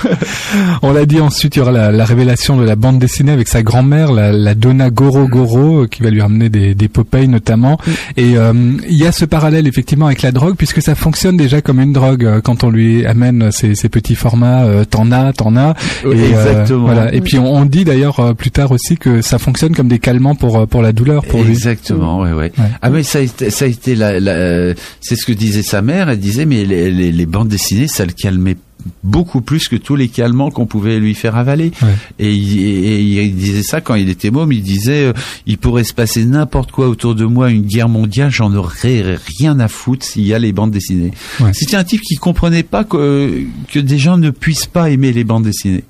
on 0.81 0.91
l'a 0.91 1.05
dit 1.05 1.19
ensuite, 1.19 1.55
il 1.55 1.59
y 1.59 1.61
aura 1.61 1.71
la, 1.71 1.91
la, 1.91 2.05
révélation 2.05 2.57
de 2.57 2.65
la 2.65 2.75
bande 2.75 2.99
dessinée 2.99 3.31
avec 3.31 3.47
sa 3.47 3.63
grand-mère, 3.63 4.11
la, 4.11 4.31
la 4.31 4.53
Donna 4.53 4.89
Goro 4.89 5.27
Goro, 5.27 5.87
qui 5.87 6.03
va 6.03 6.09
lui 6.09 6.21
ramener 6.21 6.49
des, 6.49 6.75
des 6.75 6.87
Popeye 6.89 7.27
notamment. 7.27 7.79
Et 8.17 8.37
euh, 8.37 8.53
il 8.87 8.97
y 8.97 9.05
a 9.05 9.11
ce 9.11 9.25
parallèle 9.25 9.67
effectivement 9.67 10.07
avec 10.07 10.21
la 10.21 10.31
drogue 10.31 10.55
puisque 10.57 10.81
ça 10.81 10.95
fonctionne 10.95 11.37
déjà 11.37 11.61
comme 11.61 11.79
une 11.79 11.93
drogue 11.93 12.25
euh, 12.25 12.41
quand 12.41 12.63
on 12.63 12.69
lui 12.69 13.05
amène 13.05 13.51
ces, 13.51 13.75
ces 13.75 13.87
petits 13.87 14.15
formats. 14.15 14.65
Euh, 14.65 14.83
t'en 14.83 15.11
as, 15.11 15.31
t'en 15.33 15.55
as. 15.55 15.75
Et, 16.05 16.31
Exactement. 16.31 16.85
voilà. 16.85 17.13
Et 17.13 17.21
puis 17.21 17.37
on, 17.37 17.55
on 17.55 17.65
dit 17.65 17.85
d'ailleurs 17.85 18.35
plus 18.35 18.51
tard 18.51 18.71
aussi 18.71 18.97
que 18.97 19.21
ça 19.21 19.39
fonctionne 19.39 19.73
comme 19.73 19.87
des 19.87 19.99
calmants 19.99 20.35
pour 20.35 20.67
pour 20.67 20.81
la 20.81 20.91
douleur 20.91 21.23
pour. 21.23 21.41
Exactement. 21.61 22.21
Ouais, 22.21 22.33
ouais. 22.33 22.51
Ah 22.81 22.89
mais 22.89 23.03
ça 23.03 23.19
a 23.19 23.21
été, 23.21 23.49
ça 23.51 23.65
a 23.65 23.67
été 23.67 23.95
la, 23.95 24.19
la 24.19 24.73
c'est 24.99 25.15
ce 25.15 25.25
que 25.25 25.31
disait 25.33 25.63
sa 25.63 25.81
mère. 25.81 26.09
Elle 26.09 26.19
disait 26.19 26.45
mais 26.45 26.65
les, 26.65 26.91
les, 26.91 27.11
les 27.11 27.25
bandes 27.25 27.49
dessinées 27.49 27.87
ça 27.87 28.05
le 28.05 28.11
calmait 28.11 28.57
beaucoup 29.03 29.41
plus 29.41 29.67
que 29.67 29.75
tous 29.75 29.95
les 29.95 30.07
calmants 30.07 30.51
qu'on 30.51 30.65
pouvait 30.65 30.99
lui 30.99 31.13
faire 31.15 31.35
avaler. 31.35 31.71
Ouais. 31.81 31.87
Et, 32.19 32.33
il- 32.33 32.59
et 32.59 33.23
il 33.25 33.35
disait 33.35 33.63
ça 33.63 33.81
quand 33.81 33.95
il 33.95 34.09
était 34.09 34.31
môme. 34.31 34.51
Il 34.51 34.61
disait, 34.61 35.05
euh, 35.05 35.13
il 35.45 35.57
pourrait 35.57 35.83
se 35.83 35.93
passer 35.93 36.25
n'importe 36.25 36.71
quoi 36.71 36.87
autour 36.87 37.15
de 37.15 37.25
moi, 37.25 37.49
une 37.51 37.63
guerre 37.63 37.89
mondiale, 37.89 38.31
j'en 38.31 38.53
aurais 38.55 39.17
rien 39.39 39.59
à 39.59 39.67
foutre 39.67 40.05
s'il 40.05 40.25
y 40.25 40.33
a 40.33 40.39
les 40.39 40.51
bandes 40.53 40.71
dessinées. 40.71 41.11
Ouais. 41.39 41.51
C'était 41.53 41.77
un 41.77 41.83
type 41.83 42.01
qui 42.01 42.15
comprenait 42.15 42.63
pas 42.63 42.83
que, 42.83 43.41
que 43.71 43.79
des 43.79 43.97
gens 43.97 44.17
ne 44.17 44.29
puissent 44.29 44.65
pas 44.67 44.89
aimer 44.89 45.11
les 45.13 45.23
bandes 45.23 45.43
dessinées. 45.43 45.83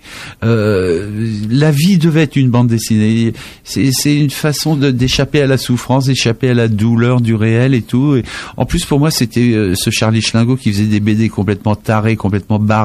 Euh, 0.43 1.29
la 1.49 1.71
vie 1.71 1.97
devait 1.97 2.23
être 2.23 2.35
une 2.35 2.49
bande 2.49 2.67
dessinée. 2.67 3.33
C'est 3.63 3.91
c'est 3.91 4.15
une 4.15 4.29
façon 4.29 4.75
d'échapper 4.75 5.41
à 5.41 5.47
la 5.47 5.57
souffrance, 5.57 6.05
d'échapper 6.05 6.49
à 6.49 6.53
la 6.53 6.67
douleur 6.67 7.21
du 7.21 7.35
réel 7.35 7.73
et 7.73 7.81
tout. 7.81 8.15
Et 8.15 8.23
en 8.57 8.65
plus, 8.65 8.85
pour 8.85 8.99
moi, 8.99 9.11
c'était 9.11 9.51
euh, 9.53 9.75
ce 9.75 9.89
Charlie 9.89 10.21
Schlingo 10.21 10.55
qui 10.55 10.71
faisait 10.71 10.85
des 10.85 10.99
BD 10.99 11.29
complètement 11.29 11.75
tarés, 11.75 12.15
complètement 12.15 12.59
barrés, 12.59 12.80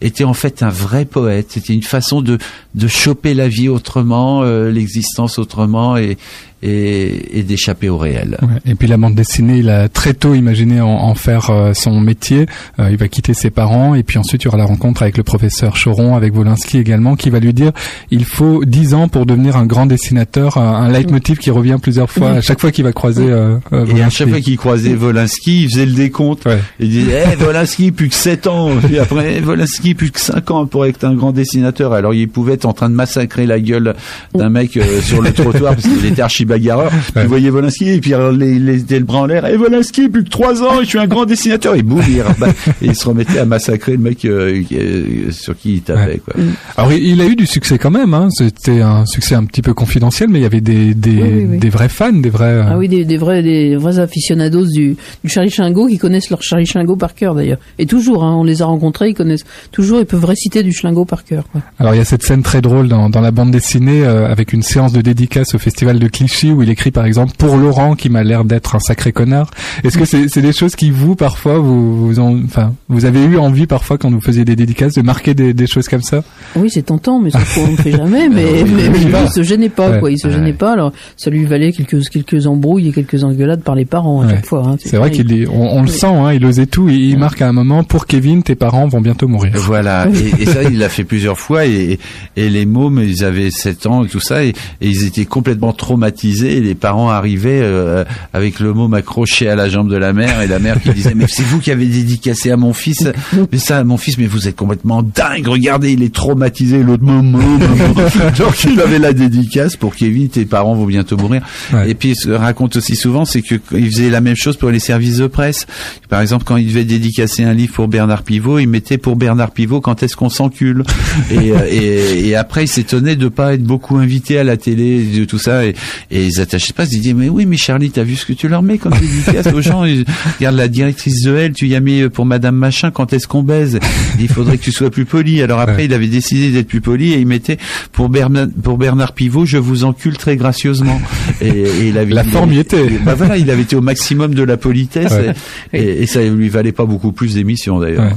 était 0.00 0.24
en 0.24 0.34
fait 0.34 0.62
un 0.62 0.68
vrai 0.70 1.04
poète. 1.04 1.46
C'était 1.50 1.74
une 1.74 1.82
façon 1.82 2.22
de 2.22 2.38
choper 2.86 3.34
la 3.34 3.48
vie 3.48 3.68
autrement, 3.68 4.42
euh, 4.42 4.70
l'existence 4.70 5.38
autrement 5.38 5.96
et 5.96 6.16
et, 6.62 7.38
et 7.38 7.42
d'échapper 7.42 7.88
au 7.88 7.98
réel. 7.98 8.38
Ouais. 8.42 8.48
Et 8.66 8.74
puis 8.74 8.88
la 8.88 8.96
bande 8.96 9.14
dessinée, 9.14 9.58
il 9.58 9.68
a 9.70 9.88
très 9.88 10.14
tôt 10.14 10.34
imaginé 10.34 10.80
en, 10.80 10.88
en 10.88 11.14
faire 11.14 11.50
euh, 11.50 11.72
son 11.74 12.00
métier. 12.00 12.46
Euh, 12.78 12.88
il 12.90 12.96
va 12.96 13.08
quitter 13.08 13.34
ses 13.34 13.50
parents 13.50 13.94
et 13.94 14.02
puis 14.02 14.18
ensuite 14.18 14.42
il 14.42 14.46
y 14.46 14.48
aura 14.48 14.58
la 14.58 14.64
rencontre 14.64 15.02
avec 15.02 15.16
le 15.16 15.22
professeur 15.22 15.74
Choron, 15.82 16.14
avec 16.16 16.32
Volinsky 16.32 16.78
également, 16.78 17.16
qui 17.16 17.30
va 17.30 17.40
lui 17.40 17.52
dire 17.52 17.72
il 18.10 18.24
faut 18.24 18.64
10 18.64 18.94
ans 18.94 19.08
pour 19.08 19.26
devenir 19.26 19.56
un 19.56 19.66
grand 19.66 19.86
dessinateur. 19.86 20.56
Un, 20.56 20.84
un 20.84 20.88
leitmotiv 20.90 21.38
qui 21.38 21.50
revient 21.50 21.78
plusieurs 21.80 22.10
fois 22.10 22.30
à 22.30 22.40
chaque 22.40 22.60
fois 22.60 22.70
qu'il 22.70 22.84
va 22.84 22.92
croiser. 22.92 23.24
Euh, 23.28 23.56
euh, 23.72 23.80
Et 23.86 23.90
à 23.90 23.94
Volinsky. 23.94 24.16
chaque 24.16 24.28
fois 24.28 24.40
qu'il 24.40 24.56
croisait 24.56 24.94
Volinsky, 24.94 25.62
il 25.64 25.70
faisait 25.70 25.86
le 25.86 25.92
décompte. 25.92 26.44
Ouais. 26.46 26.58
Il 26.80 26.88
disait, 26.90 27.24
eh, 27.32 27.36
Volinsky, 27.36 27.90
plus 27.92 28.08
que 28.08 28.14
7 28.14 28.46
ans. 28.46 28.70
Puis 28.84 28.98
après, 28.98 29.36
eh, 29.36 29.40
Volinsky, 29.40 29.94
plus 29.94 30.10
que 30.10 30.20
5 30.20 30.50
ans 30.50 30.66
pour 30.66 30.86
être 30.86 31.04
un 31.04 31.14
grand 31.14 31.32
dessinateur. 31.32 31.92
Alors, 31.92 32.14
il 32.14 32.28
pouvait 32.28 32.54
être 32.54 32.66
en 32.66 32.72
train 32.72 32.88
de 32.88 32.94
massacrer 32.94 33.46
la 33.46 33.60
gueule 33.60 33.94
d'un 34.34 34.48
mec 34.48 34.76
euh, 34.76 35.00
sur 35.00 35.20
le 35.22 35.32
trottoir 35.32 35.74
parce 35.74 35.86
qu'il 35.88 36.04
était 36.06 36.22
archi 36.22 36.44
bagarreur. 36.52 36.90
Ouais. 37.16 37.22
Vous 37.22 37.28
voyez 37.28 37.50
Volinsky, 37.50 37.88
et 37.90 38.00
puis 38.00 38.12
les, 38.38 38.58
les, 38.58 38.76
les 38.88 38.98
le 38.98 39.04
bras 39.04 39.20
en 39.20 39.26
l'air. 39.26 39.44
Eh, 39.46 39.56
Volinsky, 39.56 40.08
plus 40.08 40.24
que 40.24 40.28
3 40.30 40.62
ans, 40.62 40.80
je 40.80 40.84
suis 40.86 40.98
un 40.98 41.06
grand 41.06 41.24
dessinateur. 41.24 41.74
Et 41.74 41.82
boum, 41.82 42.00
il, 42.08 42.18
et 42.82 42.86
il 42.90 42.94
se 42.94 43.08
remettait 43.08 43.38
à 43.38 43.44
massacrer 43.44 43.92
le 43.92 43.98
mec 43.98 44.24
euh, 44.24 44.62
euh, 44.72 45.30
sur 45.30 45.56
qui 45.56 45.74
il 45.74 45.80
tapait, 45.82 46.00
Ouais. 46.02 46.20
quoi. 46.24 46.34
Alors 46.76 46.92
il 46.92 47.02
il 47.12 47.20
a 47.20 47.26
eu 47.26 47.36
du 47.36 47.46
succès 47.46 47.78
quand 47.78 47.90
même. 47.90 48.14
Hein. 48.14 48.28
C'était 48.30 48.80
un 48.80 49.04
succès 49.06 49.34
un 49.34 49.44
petit 49.44 49.62
peu 49.62 49.74
confidentiel, 49.74 50.28
mais 50.30 50.38
il 50.40 50.42
y 50.42 50.46
avait 50.46 50.60
des 50.60 50.94
des, 50.94 51.10
Oui, 51.10 51.22
oui, 51.32 51.46
oui. 51.52 51.58
des 51.58 51.68
vrais 51.70 51.88
fans, 51.88 52.12
des 52.12 52.30
vrais. 52.30 52.44
euh, 52.54 52.64
Ah 52.68 52.78
oui, 52.78 52.88
des, 52.88 53.04
des 53.04 53.16
vrais, 53.18 53.42
des 53.42 53.76
vrais 53.76 53.98
aficionados 53.98 54.66
du, 54.66 54.96
du 55.24 55.30
Charlie 55.30 55.50
Chingo 55.50 55.86
qui 55.86 55.98
connaissent 55.98 56.30
leur 56.30 56.42
Charlie 56.42 56.66
Chingo 56.66 56.96
par 56.96 57.14
cœur 57.14 57.34
d'ailleurs. 57.34 57.58
Et 57.78 57.86
toujours, 57.86 58.24
hein, 58.24 58.34
on 58.36 58.44
les 58.44 58.62
a 58.62 58.66
rencontrés, 58.66 59.08
ils 59.10 59.14
connaissent 59.14 59.44
toujours, 59.70 60.00
ils 60.00 60.06
peuvent 60.06 60.24
réciter 60.24 60.62
du 60.62 60.72
Schlingo 60.72 61.04
par 61.04 61.24
cœur. 61.24 61.44
Quoi. 61.52 61.60
Alors 61.78 61.94
il 61.94 61.98
y 61.98 62.00
a 62.00 62.04
cette 62.04 62.22
scène 62.22 62.42
très 62.42 62.60
drôle 62.60 62.88
dans, 62.88 63.08
dans 63.10 63.20
la 63.20 63.30
bande 63.30 63.50
dessinée 63.50 64.04
euh, 64.04 64.26
avec 64.30 64.52
une 64.52 64.62
séance 64.62 64.92
de 64.92 65.00
dédicace 65.00 65.54
au 65.54 65.58
festival 65.58 65.98
de 65.98 66.08
Clichy 66.08 66.41
où 66.50 66.62
il 66.62 66.70
écrit 66.70 66.90
par 66.90 67.04
exemple 67.04 67.32
pour 67.38 67.56
Laurent 67.56 67.94
qui 67.94 68.08
m'a 68.08 68.24
l'air 68.24 68.44
d'être 68.44 68.74
un 68.74 68.80
sacré 68.80 69.12
connard. 69.12 69.50
Est-ce 69.84 69.98
que 69.98 70.04
c'est 70.04 70.28
c'est 70.28 70.42
des 70.42 70.52
choses 70.52 70.74
qui 70.74 70.90
vous 70.90 71.14
parfois 71.14 71.58
vous 71.58 72.06
vous, 72.08 72.18
en- 72.18 72.42
enfin 72.44 72.72
vous 72.88 73.04
avez 73.04 73.22
eu 73.22 73.36
envie 73.38 73.66
parfois 73.66 73.98
quand 73.98 74.10
vous 74.10 74.20
faisiez 74.20 74.44
des 74.44 74.56
dédicaces 74.56 74.94
de 74.94 75.02
marquer 75.02 75.34
des, 75.34 75.52
des 75.54 75.66
choses 75.66 75.88
comme 75.88 76.02
ça? 76.02 76.24
Oui, 76.56 76.70
c'est 76.70 76.82
tentant, 76.82 77.20
mais 77.20 77.30
ça 77.30 77.38
on 77.58 77.70
ne 77.72 77.76
fait 77.76 77.92
jamais. 77.92 78.28
Mais, 78.28 78.64
mais, 78.64 78.88
mais 78.90 78.98
lui, 78.98 79.12
il 79.24 79.28
se 79.30 79.42
gênait 79.42 79.68
pas, 79.68 79.90
Ouais. 79.90 80.00
quoi. 80.00 80.10
Il 80.10 80.18
se 80.18 80.26
Ouais. 80.28 80.32
gênait 80.34 80.52
pas. 80.52 80.72
Alors, 80.72 80.92
ça 81.16 81.30
lui 81.30 81.44
valait 81.44 81.72
quelques 81.72 82.08
quelques 82.08 82.46
embrouilles 82.46 82.88
et 82.88 82.92
quelques 82.92 83.22
engueulades 83.24 83.62
par 83.62 83.74
les 83.74 83.84
parents 83.84 84.22
à 84.22 84.26
Ouais. 84.26 84.32
chaque 84.34 84.46
fois. 84.46 84.62
hein. 84.66 84.76
C'est 84.80 84.96
vrai 84.96 85.10
qu'il 85.10 85.32
est- 85.32 85.46
on, 85.46 85.76
on 85.76 85.82
le 85.82 85.88
sent, 85.88 86.06
hein, 86.06 86.32
il 86.32 86.44
osait 86.46 86.66
tout. 86.66 86.88
Il, 86.88 87.00
il 87.10 87.18
marque 87.18 87.42
à 87.42 87.48
un 87.48 87.52
moment 87.52 87.84
pour 87.84 88.06
Kevin, 88.06 88.42
tes 88.42 88.54
parents 88.54 88.86
vont 88.88 89.00
bientôt 89.00 89.28
mourir. 89.28 89.52
Voilà, 89.56 90.06
et, 90.38 90.42
et 90.42 90.46
ça 90.46 90.62
il 90.62 90.78
l'a 90.78 90.88
fait 90.88 91.04
plusieurs 91.04 91.38
fois 91.38 91.66
et, 91.66 91.98
et 92.36 92.48
les 92.48 92.64
mômes 92.66 93.00
ils 93.02 93.24
avaient 93.24 93.50
7 93.50 93.86
ans 93.86 94.04
et 94.04 94.08
tout 94.08 94.20
ça 94.20 94.44
et, 94.44 94.48
et 94.80 94.88
ils 94.88 95.04
étaient 95.06 95.24
complètement 95.26 95.72
traumatisés 95.72 96.21
et 96.24 96.60
les 96.60 96.74
parents 96.74 97.10
arrivaient 97.10 97.60
euh, 97.62 98.04
avec 98.32 98.60
le 98.60 98.72
môme 98.72 98.94
accroché 98.94 99.48
à 99.48 99.54
la 99.54 99.68
jambe 99.68 99.90
de 99.90 99.96
la 99.96 100.12
mère 100.12 100.40
et 100.40 100.46
la 100.46 100.58
mère 100.58 100.80
qui 100.80 100.90
disait 100.90 101.14
mais 101.14 101.26
c'est 101.28 101.42
vous 101.42 101.58
qui 101.58 101.70
avez 101.70 101.86
dédicacé 101.86 102.50
à 102.50 102.56
mon 102.56 102.72
fils. 102.72 103.08
Mais 103.50 103.58
ça 103.58 103.82
mon 103.84 103.96
fils 103.96 104.18
mais 104.18 104.26
vous 104.26 104.48
êtes 104.48 104.56
complètement 104.56 105.02
dingue. 105.02 105.46
Regardez 105.46 105.92
il 105.92 106.02
est 106.02 106.14
traumatisé 106.14 106.82
l'autre 106.82 107.02
môme 107.02 107.30
môme, 107.30 107.58
môme. 107.58 107.94
donc 108.38 108.64
il 108.64 108.80
avait 108.80 108.98
la 108.98 109.12
dédicace 109.12 109.76
pour 109.76 109.94
Kevin 109.94 110.28
tes 110.28 110.44
parents 110.44 110.74
vont 110.74 110.86
bientôt 110.86 111.16
mourir. 111.16 111.42
Ouais. 111.72 111.90
et 111.90 111.94
puis 111.94 112.14
ce 112.14 112.26
que 112.28 112.32
raconte 112.32 112.76
aussi 112.76 112.96
souvent 112.96 113.24
c'est 113.24 113.42
que 113.42 113.56
il 113.72 113.90
faisait 113.90 114.10
la 114.10 114.20
même 114.20 114.36
chose 114.36 114.56
pour 114.56 114.70
les 114.70 114.78
services 114.78 115.18
de 115.18 115.26
presse. 115.26 115.66
Par 116.08 116.20
exemple 116.20 116.44
quand 116.44 116.56
il 116.56 116.66
devait 116.68 116.84
dédicacer 116.84 117.44
un 117.44 117.54
livre 117.54 117.74
pour 117.74 117.88
Bernard 117.88 118.22
Pivot 118.22 118.58
il 118.58 118.68
mettait 118.68 118.98
pour 118.98 119.16
Bernard 119.16 119.50
Pivot 119.50 119.80
quand 119.80 120.02
est-ce 120.02 120.16
qu'on 120.16 120.30
s'encule. 120.30 120.84
Et, 121.30 121.52
euh, 121.52 121.58
et, 121.70 122.28
et 122.28 122.36
après 122.36 122.64
il 122.64 122.68
s'étonnait 122.68 123.16
de 123.16 123.28
pas 123.28 123.54
être 123.54 123.62
beaucoup 123.62 123.96
invité 123.96 124.38
à 124.38 124.44
la 124.44 124.56
télé 124.56 125.04
de 125.04 125.24
tout 125.24 125.38
ça. 125.38 125.64
Et, 125.64 125.74
et 126.12 126.26
ils 126.26 126.40
attachaient 126.40 126.72
pas 126.74 126.84
ils 126.84 127.00
disaient 127.00 127.14
mais 127.14 127.28
oui 127.28 127.46
mais 127.46 127.56
Charlie 127.56 127.90
t'as 127.90 128.02
vu 128.04 128.14
ce 128.16 128.26
que 128.26 128.32
tu 128.34 128.46
leur 128.48 128.62
mets 128.62 128.78
comme 128.78 128.92
dédicace 128.92 129.52
aux 129.52 129.60
gens 129.62 129.84
Ils- 129.84 130.04
regarde 130.38 130.56
la 130.56 130.68
directrice 130.68 131.22
de 131.22 131.34
elle 131.34 131.52
tu 131.54 131.66
y 131.66 131.74
as 131.74 131.80
mis 131.80 132.08
pour 132.10 132.26
Madame 132.26 132.54
Machin 132.54 132.90
quand 132.90 133.12
est-ce 133.12 133.26
qu'on 133.26 133.42
baise? 133.42 133.78
Il 134.20 134.28
faudrait 134.28 134.58
que 134.58 134.62
tu 134.62 134.72
sois 134.72 134.90
plus 134.90 135.04
poli 135.06 135.42
alors 135.42 135.58
après 135.60 135.72
Ouais. 135.72 135.84
il 135.86 135.94
avait 135.94 136.06
décidé 136.08 136.50
d'être 136.50 136.68
plus 136.68 136.80
poli 136.82 137.12
et 137.14 137.18
il 137.18 137.26
mettait 137.26 137.56
pour 137.92 138.08
Bernard 138.10 138.48
pour 138.62 138.76
Bernard 138.78 139.12
Pivot 139.14 139.46
je 139.46 139.56
vous 139.56 139.84
encule 139.84 140.18
très 140.18 140.36
gracieusement 140.36 141.00
et, 141.40 141.48
et 141.48 141.88
il 141.88 141.96
avait 141.98 142.12
La 142.12 142.24
il 142.24 142.30
forme 142.30 142.50
avait- 142.50 142.58
y 142.58 142.60
était. 142.60 142.88
bah 143.04 143.14
voilà 143.14 143.36
il 143.38 143.50
avait 143.50 143.62
été 143.62 143.74
au 143.74 143.80
maximum 143.80 144.34
de 144.34 144.42
la 144.42 144.56
politesse 144.58 145.12
Ouais. 145.12 145.32
et, 145.72 145.82
et, 145.82 146.02
et 146.02 146.06
ça 146.06 146.22
lui 146.22 146.48
valait 146.50 146.72
pas 146.72 146.84
beaucoup 146.84 147.12
plus 147.12 147.34
d'émissions 147.34 147.80
d'ailleurs 147.80 148.12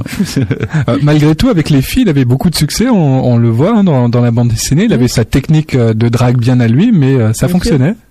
Euh, 0.88 0.98
malgré 1.02 1.34
tout, 1.34 1.48
avec 1.48 1.70
les 1.70 1.82
filles, 1.82 2.02
il 2.02 2.08
avait 2.08 2.24
beaucoup 2.24 2.50
de 2.50 2.54
succès. 2.54 2.88
On, 2.88 3.24
on 3.26 3.36
le 3.38 3.48
voit 3.48 3.76
hein, 3.78 3.84
dans, 3.84 4.08
dans 4.08 4.20
la 4.20 4.30
bande 4.30 4.48
dessinée. 4.48 4.84
Il 4.84 4.92
avait 4.92 5.08
sa 5.08 5.24
technique 5.24 5.74
euh, 5.74 5.94
de 5.94 6.08
drague 6.08 6.36
bien 6.38 6.60
à 6.60 6.68
lui, 6.68 6.90
mais 6.92 7.14
euh, 7.14 7.32
ça 7.32 7.46
Bien 7.46 7.54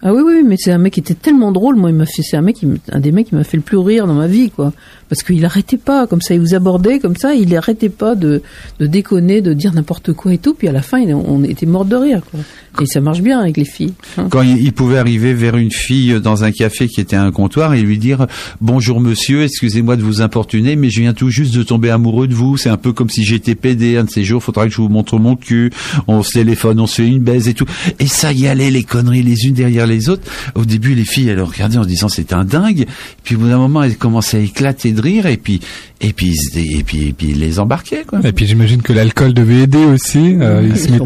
Ah 0.01 0.13
oui, 0.13 0.21
oui, 0.25 0.43
mais 0.45 0.55
c'est 0.57 0.71
un 0.71 0.77
mec 0.77 0.93
qui 0.93 0.99
était 0.99 1.13
tellement 1.13 1.51
drôle. 1.51 1.75
Moi, 1.75 1.89
il 1.89 1.95
m'a 1.95 2.05
fait, 2.05 2.21
c'est 2.21 2.37
un 2.37 2.41
mec, 2.41 2.57
qui, 2.57 2.67
un 2.91 2.99
des 2.99 3.11
mecs 3.11 3.27
qui 3.29 3.35
m'a 3.35 3.43
fait 3.43 3.57
le 3.57 3.63
plus 3.63 3.77
rire 3.77 4.07
dans 4.07 4.13
ma 4.13 4.27
vie, 4.27 4.49
quoi. 4.49 4.73
Parce 5.09 5.21
qu'il 5.21 5.43
arrêtait 5.45 5.77
pas, 5.77 6.07
comme 6.07 6.21
ça, 6.21 6.33
il 6.33 6.39
vous 6.39 6.55
abordait, 6.55 6.99
comme 6.99 7.15
ça, 7.15 7.35
il 7.35 7.55
arrêtait 7.55 7.89
pas 7.89 8.15
de, 8.15 8.41
de 8.79 8.87
déconner, 8.87 9.41
de 9.41 9.53
dire 9.53 9.71
n'importe 9.73 10.13
quoi 10.13 10.33
et 10.33 10.37
tout. 10.39 10.53
Puis 10.55 10.67
à 10.67 10.71
la 10.71 10.81
fin, 10.81 11.01
on 11.11 11.43
était 11.43 11.65
mort 11.67 11.85
de 11.85 11.95
rire, 11.95 12.21
quoi. 12.31 12.39
Et 12.81 12.85
ça 12.87 12.99
marche 12.99 13.21
bien 13.21 13.39
avec 13.39 13.55
les 13.55 13.63
filles. 13.65 13.93
hein. 14.17 14.27
quand 14.29 14.41
il, 14.41 14.57
il 14.61 14.73
pouvait 14.73 14.97
arriver 14.97 15.33
vers 15.33 15.55
une 15.55 15.71
fille 15.71 16.19
dans 16.21 16.43
un 16.43 16.51
café 16.51 16.87
qui 16.89 16.99
était 16.99 17.15
à 17.15 17.23
un 17.23 17.31
comptoir 17.31 17.73
et 17.73 17.81
lui 17.81 17.97
dire 17.97 18.27
bonjour 18.59 18.99
monsieur 18.99 19.43
excusez-moi 19.43 19.95
de 19.95 20.01
vous 20.01 20.21
importuner 20.21 20.75
mais 20.75 20.89
je 20.89 20.99
viens 20.99 21.13
tout 21.13 21.29
juste 21.29 21.55
de 21.55 21.63
tomber 21.63 21.89
amoureux 21.89 22.27
de 22.27 22.33
vous 22.33 22.57
c'est 22.57 22.67
un 22.67 22.75
peu 22.75 22.91
comme 22.91 23.09
si 23.09 23.23
j'étais 23.23 23.55
pédé 23.55 23.95
un 23.95 24.03
de 24.03 24.09
ces 24.09 24.25
jours 24.25 24.43
faudra 24.43 24.65
que 24.67 24.73
je 24.73 24.81
vous 24.81 24.89
montre 24.89 25.17
mon 25.19 25.37
cul 25.37 25.71
on 26.07 26.21
se 26.21 26.33
téléphone 26.33 26.81
on 26.81 26.85
se 26.85 27.01
fait 27.01 27.07
une 27.07 27.19
baise 27.19 27.47
et 27.47 27.53
tout 27.53 27.65
et 27.99 28.07
ça 28.07 28.33
y 28.33 28.45
allait 28.45 28.71
les 28.71 28.83
conneries 28.83 29.23
les 29.23 29.45
unes 29.45 29.53
derrière 29.65 29.87
les 29.87 30.09
autres 30.09 30.23
au 30.55 30.65
début 30.65 30.95
les 30.95 31.05
filles 31.05 31.29
elles 31.29 31.37
le 31.37 31.43
regardaient 31.43 31.77
en 31.77 31.83
se 31.83 31.87
disant 31.87 32.09
c'est 32.09 32.33
un 32.33 32.45
dingue 32.45 32.85
puis 33.23 33.35
au 33.35 33.39
bout 33.39 33.49
d'un 33.49 33.57
moment 33.57 33.83
elles 33.83 33.97
commençaient 33.97 34.37
à 34.37 34.41
éclater 34.41 34.91
de 34.91 35.01
rire 35.01 35.25
et 35.25 35.37
puis 35.37 35.59
et 36.01 36.13
puis 36.13 36.35
ils 36.35 36.79
et 36.79 36.83
puis 36.83 37.07
et 37.07 37.13
puis 37.13 37.27
ils 37.29 37.39
les 37.39 37.59
embarquaient 37.59 38.03
quoi 38.03 38.19
Et 38.23 38.31
puis 38.31 38.45
j'imagine 38.45 38.81
que 38.81 38.93
l'alcool 38.93 39.33
devait 39.33 39.61
aider 39.61 39.83
aussi. 39.85 40.35
Euh, 40.39 40.61
il 40.67 40.77
se 40.77 40.89
oui. 40.91 40.99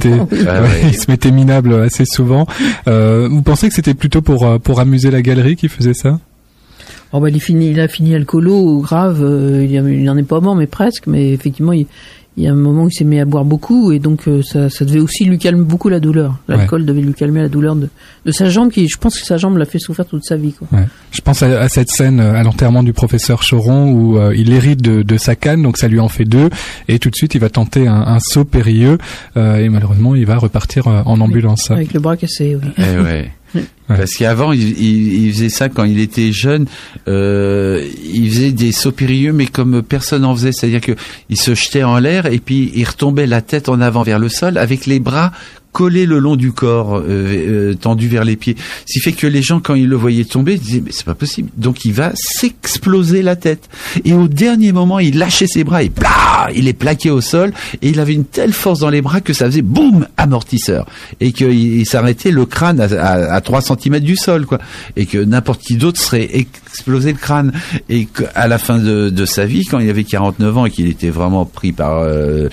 Ah 0.47 0.61
ouais, 0.83 0.93
se 0.93 1.09
mettait 1.09 1.31
minable 1.31 1.73
assez 1.73 2.05
souvent. 2.05 2.47
Euh, 2.87 3.27
vous 3.29 3.41
pensez 3.41 3.69
que 3.69 3.75
c'était 3.75 3.93
plutôt 3.93 4.21
pour 4.21 4.45
euh, 4.45 4.57
pour 4.57 4.79
amuser 4.79 5.11
la 5.11 5.21
galerie 5.21 5.55
qui 5.55 5.67
faisait 5.67 5.93
ça? 5.93 6.19
Oh 7.11 7.19
bah 7.19 7.29
il, 7.29 7.35
est 7.35 7.39
fini, 7.39 7.71
il 7.71 7.79
a 7.79 7.87
fini 7.87 8.13
alcoolo 8.13 8.81
grave, 8.81 9.23
euh, 9.23 9.65
il, 9.65 9.71
il 9.71 10.09
en 10.09 10.17
est 10.17 10.23
pas 10.23 10.39
mort 10.41 10.55
mais 10.55 10.67
presque, 10.67 11.07
mais 11.07 11.31
effectivement 11.31 11.73
il, 11.73 11.87
il 12.37 12.43
y 12.43 12.47
a 12.47 12.51
un 12.51 12.55
moment 12.55 12.83
où 12.83 12.87
il 12.87 12.93
s'est 12.93 13.03
mis 13.03 13.19
à 13.19 13.25
boire 13.25 13.43
beaucoup 13.43 13.91
et 13.91 13.99
donc 13.99 14.27
euh, 14.27 14.41
ça, 14.41 14.69
ça 14.69 14.85
devait 14.85 14.99
aussi 14.99 15.25
lui 15.25 15.37
calmer 15.37 15.63
beaucoup 15.63 15.89
la 15.89 15.99
douleur. 15.99 16.37
L'alcool 16.47 16.85
devait 16.85 17.01
lui 17.01 17.13
calmer 17.13 17.41
la 17.41 17.49
douleur 17.49 17.75
de, 17.75 17.89
de 18.25 18.31
sa 18.31 18.49
jambe 18.49 18.71
qui, 18.71 18.87
je 18.87 18.97
pense 18.97 19.19
que 19.19 19.25
sa 19.25 19.37
jambe 19.37 19.57
l'a 19.57 19.65
fait 19.65 19.79
souffrir 19.79 20.05
toute 20.05 20.23
sa 20.23 20.37
vie. 20.37 20.53
Quoi. 20.53 20.67
Ouais. 20.71 20.85
Je 21.11 21.21
pense 21.21 21.43
à, 21.43 21.59
à 21.59 21.67
cette 21.67 21.89
scène 21.89 22.19
euh, 22.19 22.35
à 22.35 22.43
l'enterrement 22.43 22.83
du 22.83 22.93
professeur 22.93 23.41
Choron 23.41 23.91
où 23.91 24.17
euh, 24.17 24.33
il 24.35 24.51
hérite 24.53 24.81
de, 24.81 25.01
de 25.01 25.17
sa 25.17 25.35
canne, 25.35 25.63
donc 25.63 25.77
ça 25.77 25.87
lui 25.87 25.99
en 25.99 26.07
fait 26.07 26.25
deux, 26.25 26.49
et 26.87 26.99
tout 26.99 27.09
de 27.09 27.15
suite 27.15 27.35
il 27.35 27.41
va 27.41 27.49
tenter 27.49 27.87
un, 27.87 27.93
un 27.93 28.19
saut 28.19 28.45
périlleux 28.45 28.97
euh, 29.35 29.57
et 29.57 29.67
malheureusement 29.67 30.15
il 30.15 30.25
va 30.25 30.37
repartir 30.37 30.87
euh, 30.87 31.01
en 31.05 31.19
ambulance. 31.19 31.71
Avec 31.71 31.93
le 31.93 31.99
bras 31.99 32.15
cassé, 32.15 32.55
oui. 32.55 32.69
Eh 32.77 32.99
ouais. 33.01 33.31
Parce 33.87 34.15
qu'avant, 34.15 34.51
il, 34.51 35.31
faisait 35.33 35.49
ça 35.49 35.69
quand 35.69 35.83
il 35.83 35.99
était 35.99 36.31
jeune. 36.31 36.67
Euh, 37.07 37.87
il 38.03 38.29
faisait 38.29 38.51
des 38.51 38.71
sauts 38.71 38.91
périlleux, 38.91 39.33
mais 39.33 39.47
comme 39.47 39.81
personne 39.81 40.25
en 40.25 40.35
faisait, 40.35 40.51
c'est-à-dire 40.51 40.81
que 40.81 40.91
il 41.29 41.37
se 41.37 41.55
jetait 41.55 41.83
en 41.83 41.97
l'air 41.97 42.25
et 42.27 42.39
puis 42.39 42.71
il 42.75 42.85
retombait 42.85 43.25
la 43.25 43.41
tête 43.41 43.69
en 43.69 43.81
avant 43.81 44.03
vers 44.03 44.19
le 44.19 44.29
sol 44.29 44.57
avec 44.57 44.85
les 44.85 44.99
bras 44.99 45.31
collé 45.71 46.05
le 46.05 46.19
long 46.19 46.35
du 46.35 46.51
corps, 46.51 46.97
euh, 46.97 47.03
euh, 47.07 47.73
tendu 47.73 48.07
vers 48.07 48.23
les 48.23 48.35
pieds. 48.35 48.55
Ce 48.85 48.93
qui 48.93 48.99
fait 48.99 49.11
que 49.11 49.27
les 49.27 49.41
gens, 49.41 49.59
quand 49.59 49.75
ils 49.75 49.87
le 49.87 49.95
voyaient 49.95 50.25
tomber, 50.25 50.57
disaient 50.57 50.81
mais 50.83 50.91
c'est 50.91 51.05
pas 51.05 51.15
possible. 51.15 51.49
Donc 51.57 51.85
il 51.85 51.93
va 51.93 52.11
s'exploser 52.15 53.21
la 53.21 53.35
tête. 53.35 53.69
Et 54.05 54.13
au 54.13 54.27
dernier 54.27 54.71
moment, 54.71 54.99
il 54.99 55.17
lâchait 55.17 55.47
ses 55.47 55.63
bras 55.63 55.83
et 55.83 55.89
blah, 55.89 56.49
il 56.55 56.67
est 56.67 56.73
plaqué 56.73 57.11
au 57.11 57.21
sol. 57.21 57.53
Et 57.81 57.89
il 57.89 57.99
avait 57.99 58.13
une 58.13 58.25
telle 58.25 58.53
force 58.53 58.79
dans 58.79 58.89
les 58.89 59.01
bras 59.01 59.21
que 59.21 59.33
ça 59.33 59.45
faisait 59.45 59.61
boum 59.61 60.07
amortisseur. 60.17 60.85
Et 61.19 61.31
qu'il 61.31 61.51
il 61.51 61.85
s'arrêtait 61.85 62.31
le 62.31 62.45
crâne 62.45 62.79
à, 62.79 62.85
à, 62.85 63.33
à 63.35 63.41
3 63.41 63.61
cm 63.61 63.99
du 63.99 64.15
sol, 64.15 64.45
quoi. 64.45 64.59
Et 64.95 65.05
que 65.05 65.17
n'importe 65.17 65.61
qui 65.61 65.75
d'autre 65.75 65.99
serait 65.99 66.29
explosé 66.33 67.11
le 67.11 67.17
crâne. 67.17 67.51
Et 67.89 68.05
qu'à 68.05 68.47
la 68.47 68.57
fin 68.57 68.79
de, 68.79 69.09
de, 69.09 69.25
sa 69.25 69.45
vie, 69.45 69.65
quand 69.65 69.79
il 69.79 69.89
avait 69.89 70.03
49 70.03 70.57
ans 70.57 70.65
et 70.65 70.71
qu'il 70.71 70.87
était 70.87 71.09
vraiment 71.09 71.45
pris 71.45 71.71
par 71.71 71.99
euh, 71.99 72.49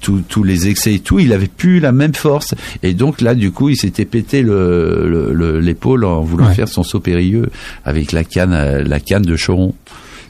tous 0.00 0.44
les 0.44 0.68
excès 0.68 0.94
et 0.94 0.98
tout, 0.98 1.18
il 1.18 1.32
avait 1.32 1.48
plus 1.48 1.80
la 1.80 1.92
même 1.92 2.14
force. 2.14 2.54
Et 2.82 2.94
donc 2.94 3.20
là, 3.20 3.34
du 3.34 3.50
coup, 3.50 3.68
il 3.68 3.76
s'était 3.76 4.04
pété 4.04 4.42
l'épaule 4.42 6.00
le, 6.00 6.06
en 6.06 6.22
voulant 6.22 6.48
ouais. 6.48 6.54
faire 6.54 6.68
son 6.68 6.82
saut 6.82 7.00
périlleux 7.00 7.50
avec 7.84 8.12
la 8.12 8.24
canne, 8.24 8.82
la 8.82 9.00
canne 9.00 9.22
de 9.22 9.36
Choron. 9.36 9.74